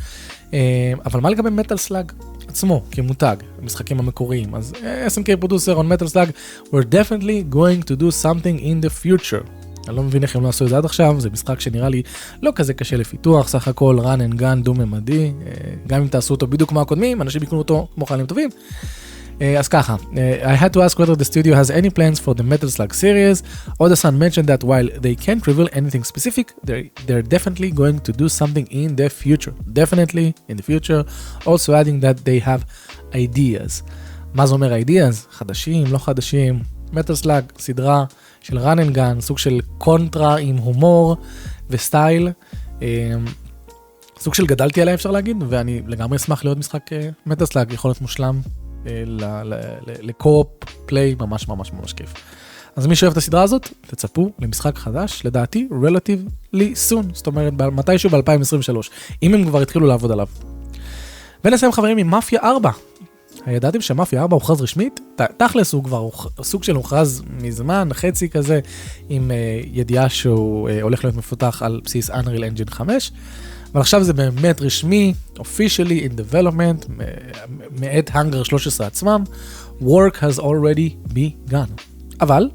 אה, 0.53 0.93
אבל 1.05 1.19
מה 1.19 1.29
לגבי 1.29 1.49
Metal 1.49 1.77
Slug 1.77 2.11
עצמו 2.47 2.83
כמותג, 2.91 3.35
המשחקים 3.61 3.99
המקוריים? 3.99 4.55
אז 4.55 4.73
SNK 5.15 5.37
producer 5.39 5.79
on 5.79 5.83
Metal 5.83 6.07
Slug, 6.07 6.29
we're 6.63 6.87
definitely 6.91 7.53
going 7.55 7.89
to 7.89 8.01
do 8.01 8.23
something 8.23 8.59
in 8.59 8.85
the 8.85 9.05
future. 9.05 9.49
אני 9.87 9.95
לא 9.95 10.03
מבין 10.03 10.23
איך 10.23 10.35
הם 10.35 10.43
לא 10.43 10.49
עשו 10.49 10.65
את 10.65 10.69
זה 10.69 10.77
עד 10.77 10.85
עכשיו, 10.85 11.15
זה 11.19 11.29
משחק 11.29 11.59
שנראה 11.59 11.89
לי 11.89 12.01
לא 12.41 12.51
כזה 12.55 12.73
קשה 12.73 12.97
לפיתוח, 12.97 13.47
סך 13.47 13.67
הכל 13.67 13.99
run 13.99 14.33
and 14.33 14.39
gun 14.39 14.63
דו-ממדי, 14.63 15.33
גם 15.87 16.01
אם 16.01 16.07
תעשו 16.07 16.33
אותו 16.33 16.47
בדיוק 16.47 16.69
כמו 16.69 16.81
הקודמים, 16.81 17.21
אנשים 17.21 17.43
יקנו 17.43 17.57
אותו 17.57 17.87
כמו 17.95 18.05
חיילים 18.05 18.25
טובים. 18.25 18.49
אז 19.39 19.67
ככה, 19.67 19.95
I 20.43 20.63
had 20.63 20.69
to 20.73 20.79
ask 20.79 20.99
whether 20.99 21.15
the 21.15 21.25
studio 21.25 21.53
has 21.53 21.69
any 21.69 21.89
plans 21.89 22.19
for 22.19 22.33
the 22.33 22.43
Metal 22.43 22.69
Slug 22.69 22.93
series. 22.93 23.43
Oda-san 23.79 24.17
mentioned 24.17 24.47
that 24.47 24.63
while 24.63 24.87
they 25.05 25.15
can't 25.25 25.43
reveal 25.47 25.67
anything 25.79 26.03
specific, 26.11 26.47
they're, 26.67 26.85
they're 27.07 27.27
definitely 27.35 27.71
going 27.81 27.99
to 28.07 28.11
do 28.21 28.27
something 28.39 28.65
in 28.81 28.89
the 28.99 29.09
future. 29.21 29.53
Definitely 29.81 30.27
in 30.49 30.55
the 30.59 30.65
future. 30.71 31.01
Also 31.45 31.69
adding 31.81 31.97
that 32.05 32.17
they 32.27 32.39
have 32.39 32.61
ideas. 33.13 33.83
מה 34.33 34.47
זה 34.47 34.53
אומר 34.53 34.73
ideas? 34.73 35.27
חדשים, 35.31 35.87
לא 35.91 35.97
חדשים. 35.97 36.59
Metal 36.93 37.23
Slug, 37.23 37.59
סדרה 37.59 38.05
של 38.41 38.57
run 38.57 38.77
and 38.77 38.95
gun, 38.95 39.21
סוג 39.21 39.37
של 39.37 39.59
קונטרה 39.77 40.37
עם 40.37 40.57
הומור 40.57 41.17
וסטייל. 41.69 42.29
סוג 44.19 44.33
של 44.33 44.45
גדלתי 44.45 44.81
עליה 44.81 44.93
אפשר 44.93 45.11
להגיד, 45.11 45.37
ואני 45.49 45.81
לגמרי 45.87 46.17
אשמח 46.17 46.43
להיות 46.43 46.57
משחק 46.57 46.89
Metal 47.29 47.45
Slug, 47.53 47.73
יכול 47.73 47.89
להיות 47.89 48.01
מושלם 48.01 48.39
לקו-אופ 50.01 50.47
פליי 50.85 51.15
ממש 51.19 51.47
ממש 51.47 51.71
ממש 51.73 51.93
כיף. 51.93 52.13
אז 52.75 52.87
מי 52.87 52.95
שאוהב 52.95 53.11
את 53.11 53.17
הסדרה 53.17 53.43
הזאת, 53.43 53.69
תצפו 53.87 54.31
למשחק 54.39 54.77
חדש, 54.77 55.21
לדעתי, 55.25 55.67
relatively 55.71 56.89
soon, 56.89 57.13
זאת 57.13 57.27
אומרת 57.27 57.53
מתישהו 57.53 58.09
ב-2023, 58.09 58.89
אם 59.23 59.33
הם 59.33 59.45
כבר 59.45 59.61
התחילו 59.61 59.87
לעבוד 59.87 60.11
עליו. 60.11 60.27
ונסיים 61.45 61.71
חברים 61.71 61.97
עם 61.97 62.07
מאפיה 62.07 62.39
4. 62.43 62.71
הידעתם 63.45 63.81
שמאפיה 63.81 64.21
4 64.21 64.35
הוכרז 64.35 64.61
רשמית? 64.61 64.99
תכלס 65.37 65.73
הוא 65.73 65.83
כבר 65.83 66.09
סוג 66.41 66.63
של 66.63 66.75
הוכרז 66.75 67.23
מזמן, 67.41 67.89
חצי 67.93 68.29
כזה, 68.29 68.59
עם 69.09 69.31
uh, 69.31 69.67
ידיעה 69.73 70.09
שהוא 70.09 70.69
uh, 70.69 70.71
הולך 70.81 71.03
להיות 71.03 71.15
מפותח 71.15 71.61
על 71.65 71.81
בסיס 71.83 72.09
Unreal 72.09 72.69
Engine 72.69 72.71
5. 72.71 73.11
אבל 73.71 73.81
עכשיו 73.81 74.03
זה 74.03 74.13
באמת 74.13 74.61
רשמי, 74.61 75.13
officially 75.35 76.09
in 76.09 76.33
development, 76.33 76.91
מאת 77.79 78.09
האנגר 78.13 78.43
13 78.43 78.87
עצמם, 78.87 79.23
work 79.81 80.15
has 80.15 80.39
already 80.39 81.13
begun. 81.13 81.81
אבל, 82.21 82.49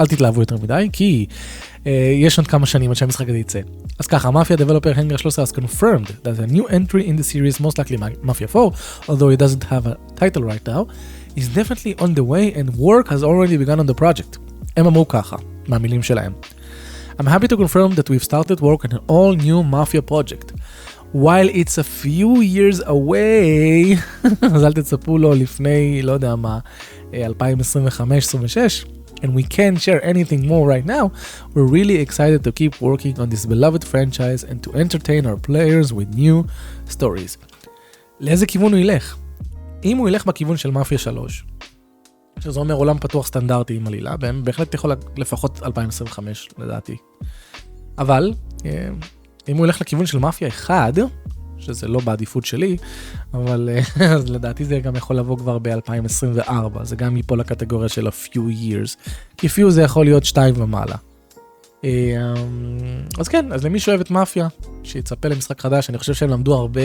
אל 0.00 0.06
תתלהבו 0.06 0.40
יותר 0.40 0.56
מדי, 0.56 0.88
כי 0.92 1.26
uh, 1.28 1.86
יש 2.20 2.38
עוד 2.38 2.46
כמה 2.46 2.66
שנים 2.66 2.90
עד 2.90 2.96
שהמשחק 2.96 3.28
הזה 3.28 3.38
יצא. 3.38 3.60
אז 3.98 4.06
ככה, 4.06 4.30
מאפיה 4.30 4.56
דבלופר 4.56 4.92
הנגר 4.96 5.16
13 5.16 5.44
has 5.44 5.48
confirmed 5.48 6.08
that 6.08 6.50
a 6.50 6.52
new 6.52 6.66
entry 6.68 7.06
in 7.06 7.16
the 7.16 7.24
series, 7.24 7.60
most 7.60 7.78
likely 7.78 7.96
Mafia 8.22 8.48
4, 8.48 8.72
although 9.08 9.28
it 9.28 9.38
doesn't 9.38 9.64
have 9.64 9.86
a 9.86 9.96
title 10.20 10.42
right 10.42 10.66
now, 10.66 10.86
is 11.36 11.48
definitely 11.48 11.94
on 12.04 12.14
the 12.14 12.24
way 12.24 12.52
and 12.58 12.76
work 12.76 13.08
has 13.08 13.22
already 13.22 13.56
begun 13.56 13.80
on 13.80 13.86
the 13.86 14.02
project. 14.02 14.38
הם 14.76 14.86
אמרו 14.86 15.08
ככה, 15.08 15.36
מהמילים 15.68 16.02
שלהם. 16.02 16.32
I'm 17.19 17.27
happy 17.35 17.47
to 17.47 17.57
confirm 17.57 17.89
that 17.95 18.09
we've 18.09 18.27
started 18.31 18.57
work 18.61 18.81
on 18.85 18.91
an 18.97 19.01
all 19.07 19.33
new 19.47 19.59
Mafia 19.63 20.01
project. 20.01 20.47
While 21.13 21.49
it's 21.61 21.77
a 21.77 21.87
few 22.03 22.41
years 22.41 22.79
away, 22.85 23.97
אז 24.41 24.63
אל 24.63 24.73
תצפו 24.73 25.17
לו 25.17 25.33
לפני, 25.33 26.01
לא 26.01 26.11
יודע 26.11 26.35
מה, 26.35 26.59
2025-2026, 27.11 28.87
and 29.21 29.33
we 29.33 29.43
can't 29.43 29.79
share 29.79 30.03
anything 30.03 30.41
more 30.47 30.65
right 30.67 30.85
now, 30.85 31.11
we're 31.53 31.71
really 31.77 31.97
excited 32.05 32.43
to 32.43 32.51
keep 32.51 32.81
working 32.81 33.19
on 33.19 33.29
this 33.29 33.45
beloved 33.45 33.83
franchise 33.83 34.43
and 34.43 34.61
to 34.63 34.69
entertain 34.73 35.25
our 35.25 35.37
players 35.37 35.93
with 35.93 36.09
new 36.15 36.43
stories. 36.89 37.37
לאיזה 38.19 38.45
כיוון 38.45 38.73
הוא 38.73 38.79
ילך? 38.79 39.17
אם 39.83 39.97
הוא 39.97 40.09
ילך 40.09 40.25
בכיוון 40.25 40.57
של 40.57 40.71
מאפיה 40.71 40.97
3, 40.97 41.43
שזה 42.42 42.60
אומר 42.60 42.74
עולם 42.74 42.98
פתוח 42.98 43.26
סטנדרטי 43.26 43.76
עם 43.76 43.86
עלילה, 43.86 44.14
בהחלט 44.44 44.74
יכול 44.74 44.92
לפחות 45.16 45.60
2025 45.62 46.48
לדעתי. 46.58 46.96
אבל, 47.98 48.32
אה, 48.64 48.88
אם 49.48 49.56
הוא 49.56 49.66
ילך 49.66 49.80
לכיוון 49.80 50.06
של 50.06 50.18
מאפיה 50.18 50.48
1, 50.48 50.94
שזה 51.58 51.88
לא 51.88 52.00
בעדיפות 52.00 52.44
שלי, 52.44 52.76
אבל 53.34 53.68
אז 54.16 54.30
לדעתי 54.30 54.64
זה 54.64 54.80
גם 54.80 54.96
יכול 54.96 55.16
לבוא 55.16 55.38
כבר 55.38 55.58
ב-2024, 55.58 56.82
זה 56.82 56.96
גם 56.96 57.16
ייפול 57.16 57.40
לקטגוריה 57.40 57.88
של 57.88 58.06
a 58.06 58.10
few 58.10 58.36
years, 58.36 59.10
כי 59.36 59.46
few 59.46 59.68
זה 59.68 59.82
יכול 59.82 60.04
להיות 60.04 60.24
שתיים 60.24 60.54
ומעלה. 60.56 60.96
אה, 61.84 61.90
אז 63.18 63.28
כן, 63.28 63.52
אז 63.52 63.64
למי 63.64 63.80
שאוהב 63.80 64.00
את 64.00 64.10
מאפיה, 64.10 64.48
שיצפה 64.82 65.28
למשחק 65.28 65.60
חדש, 65.60 65.90
אני 65.90 65.98
חושב 65.98 66.14
שהם 66.14 66.30
למדו 66.30 66.54
הרבה 66.54 66.82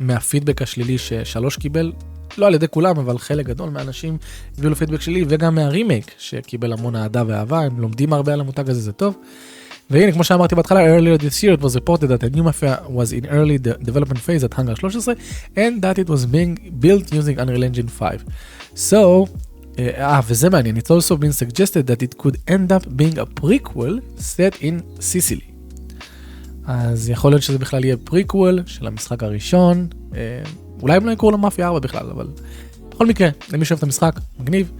מהפידבק 0.00 0.62
השלילי 0.62 0.98
ששלוש 0.98 1.56
קיבל, 1.56 1.92
לא 2.38 2.46
על 2.46 2.54
ידי 2.54 2.68
כולם, 2.68 2.98
אבל 2.98 3.18
חלק 3.18 3.46
גדול 3.46 3.70
מהאנשים 3.70 4.18
הביאו 4.58 4.70
לו 4.70 4.76
פידבק 4.76 5.00
שלי, 5.00 5.24
וגם 5.28 5.54
מהרימייק, 5.54 6.10
שקיבל 6.18 6.72
המון 6.72 6.96
אהדה 6.96 7.22
ואהבה, 7.26 7.60
הם 7.60 7.80
לומדים 7.80 8.12
הרבה 8.12 8.32
על 8.32 8.40
המותג 8.40 8.70
הזה, 8.70 8.80
זה 8.80 8.92
טוב. 8.92 9.16
והנה, 9.90 10.12
כמו 10.12 10.24
שאמרתי 10.24 10.54
בהתחלה, 10.54 10.98
earlier 10.98 11.18
this 11.20 11.42
year 11.42 11.60
it 11.60 11.62
was 11.62 11.76
reported 11.76 12.08
that 12.08 12.22
a 12.22 12.36
new 12.36 12.42
mafia 12.42 12.82
was 12.88 13.12
in 13.12 13.26
early 13.26 13.58
development 13.58 14.18
phase 14.18 14.44
at 14.44 14.54
Hunger 14.54 14.74
13, 14.74 15.14
and 15.56 15.82
that 15.82 15.98
it 15.98 16.08
was 16.08 16.26
being 16.26 16.56
built 16.80 17.12
using 17.12 17.38
Unreal 17.38 17.62
Engine 17.62 17.88
5. 17.88 18.24
So, 18.74 19.26
אה, 19.78 20.20
וזה 20.26 20.50
מעניין, 20.50 20.76
it's 20.76 20.90
also 20.90 21.16
been 21.16 21.32
suggested 21.32 21.86
that 21.86 22.02
it 22.02 22.22
could 22.22 22.36
end 22.48 22.72
up 22.72 22.96
being 22.96 23.18
a 23.18 23.40
prequel 23.40 24.00
set 24.18 24.54
in 24.62 24.82
Sicily. 25.00 25.55
אז 26.66 27.08
יכול 27.08 27.32
להיות 27.32 27.42
שזה 27.42 27.58
בכלל 27.58 27.84
יהיה 27.84 27.96
פריקוול 27.96 28.62
של 28.66 28.86
המשחק 28.86 29.22
הראשון, 29.22 29.86
אה, 30.14 30.42
אולי 30.82 30.96
הם 30.96 31.06
לא 31.06 31.10
יקראו 31.10 31.30
לו 31.30 31.38
מאפיה 31.38 31.66
4 31.66 31.78
בכלל, 31.78 32.10
אבל 32.10 32.26
בכל 32.90 33.06
מקרה, 33.06 33.28
למי 33.52 33.64
שאוהב 33.64 33.78
את 33.78 33.82
המשחק, 33.82 34.20
מגניב. 34.38 34.72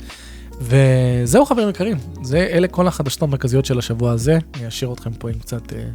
וזהו 0.61 1.45
חברים 1.45 1.69
יקרים, 1.69 1.97
זה 2.23 2.39
אלה 2.39 2.69
כל 2.69 2.89
החדשות 2.89 3.23
המרכזיות 3.23 3.65
של 3.65 3.79
השבוע 3.79 4.13
הזה, 4.13 4.39
אני 4.55 4.69
אשאיר 4.69 4.93
אתכם 4.93 5.13
פה 5.13 5.31
עם 5.31 5.39
קצת, 5.39 5.73
אה, 5.73 5.89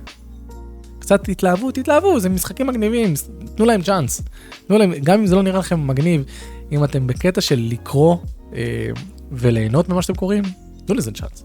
קצת 0.99 1.30
התלהבו, 1.30 1.71
תתלהבו, 1.71 2.19
זה 2.19 2.30
משחקים 2.30 2.67
מגניבים, 2.67 3.13
תנו 3.56 3.65
להם 3.65 3.82
צ'אנס. 3.82 4.21
תנו 4.67 4.77
להם, 4.77 4.93
גם 5.04 5.19
אם 5.19 5.27
זה 5.27 5.36
לא 5.36 5.43
נראה 5.43 5.60
לכם 5.60 5.88
מגניב, 5.88 6.23
אם 6.71 6.84
אתם 6.84 7.08
בקטע 7.08 7.41
של 7.41 7.67
לקרוא 7.71 8.17
אה, 8.56 8.89
וליהנות 9.32 9.89
ממה 9.89 10.01
שאתם 10.01 10.15
קוראים, 10.15 10.43
תנו 10.86 10.95
לזה 10.95 11.12
צ'אנס. 11.12 11.43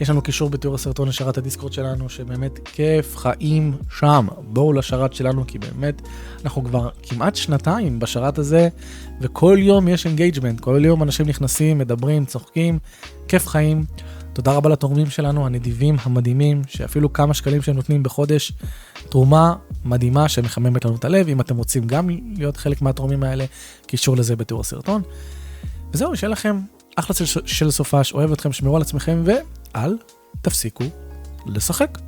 יש 0.00 0.10
לנו 0.10 0.22
קישור 0.22 0.50
בתיאור 0.50 0.74
הסרטון 0.74 1.08
לשרת 1.08 1.38
ה 1.38 1.42
Discord 1.42 1.72
שלנו, 1.72 2.08
שבאמת 2.08 2.58
כיף 2.64 3.16
חיים 3.16 3.72
שם. 3.98 4.26
בואו 4.38 4.72
לשרת 4.72 5.12
שלנו, 5.12 5.46
כי 5.46 5.58
באמת 5.58 6.02
אנחנו 6.44 6.64
כבר 6.64 6.88
כמעט 7.02 7.36
שנתיים 7.36 7.98
בשרת 7.98 8.38
הזה, 8.38 8.68
וכל 9.20 9.56
יום 9.60 9.88
יש 9.88 10.06
engagement, 10.06 10.60
כל 10.60 10.82
יום 10.84 11.02
אנשים 11.02 11.26
נכנסים, 11.26 11.78
מדברים, 11.78 12.24
צוחקים, 12.24 12.78
כיף 13.28 13.46
חיים. 13.46 13.84
תודה 14.32 14.52
רבה 14.52 14.70
לתורמים 14.70 15.10
שלנו, 15.10 15.46
הנדיבים, 15.46 15.96
המדהימים, 16.02 16.62
שאפילו 16.66 17.12
כמה 17.12 17.34
שקלים 17.34 17.62
שהם 17.62 17.76
נותנים 17.76 18.02
בחודש, 18.02 18.52
תרומה 19.08 19.54
מדהימה 19.84 20.28
שמחממת 20.28 20.84
לנו 20.84 20.96
את 20.96 21.04
הלב. 21.04 21.28
אם 21.28 21.40
אתם 21.40 21.56
רוצים 21.56 21.86
גם 21.86 22.08
להיות 22.36 22.56
חלק 22.56 22.82
מהתורמים 22.82 23.22
האלה, 23.22 23.44
קישור 23.86 24.16
לזה 24.16 24.36
בתיאור 24.36 24.60
הסרטון. 24.60 25.02
וזהו, 25.92 26.16
שיהיה 26.16 26.30
לכם 26.30 26.60
אחלה 26.96 27.16
של, 27.44 27.70
סופש, 27.70 28.12
אוהב 28.12 28.32
אתכם, 28.32 28.52
שמרו 28.52 28.76
על 28.76 28.82
עצמכם, 28.82 29.22
ואל 29.74 29.98
תפסיקו 30.42 30.84
לשחק. 31.46 31.98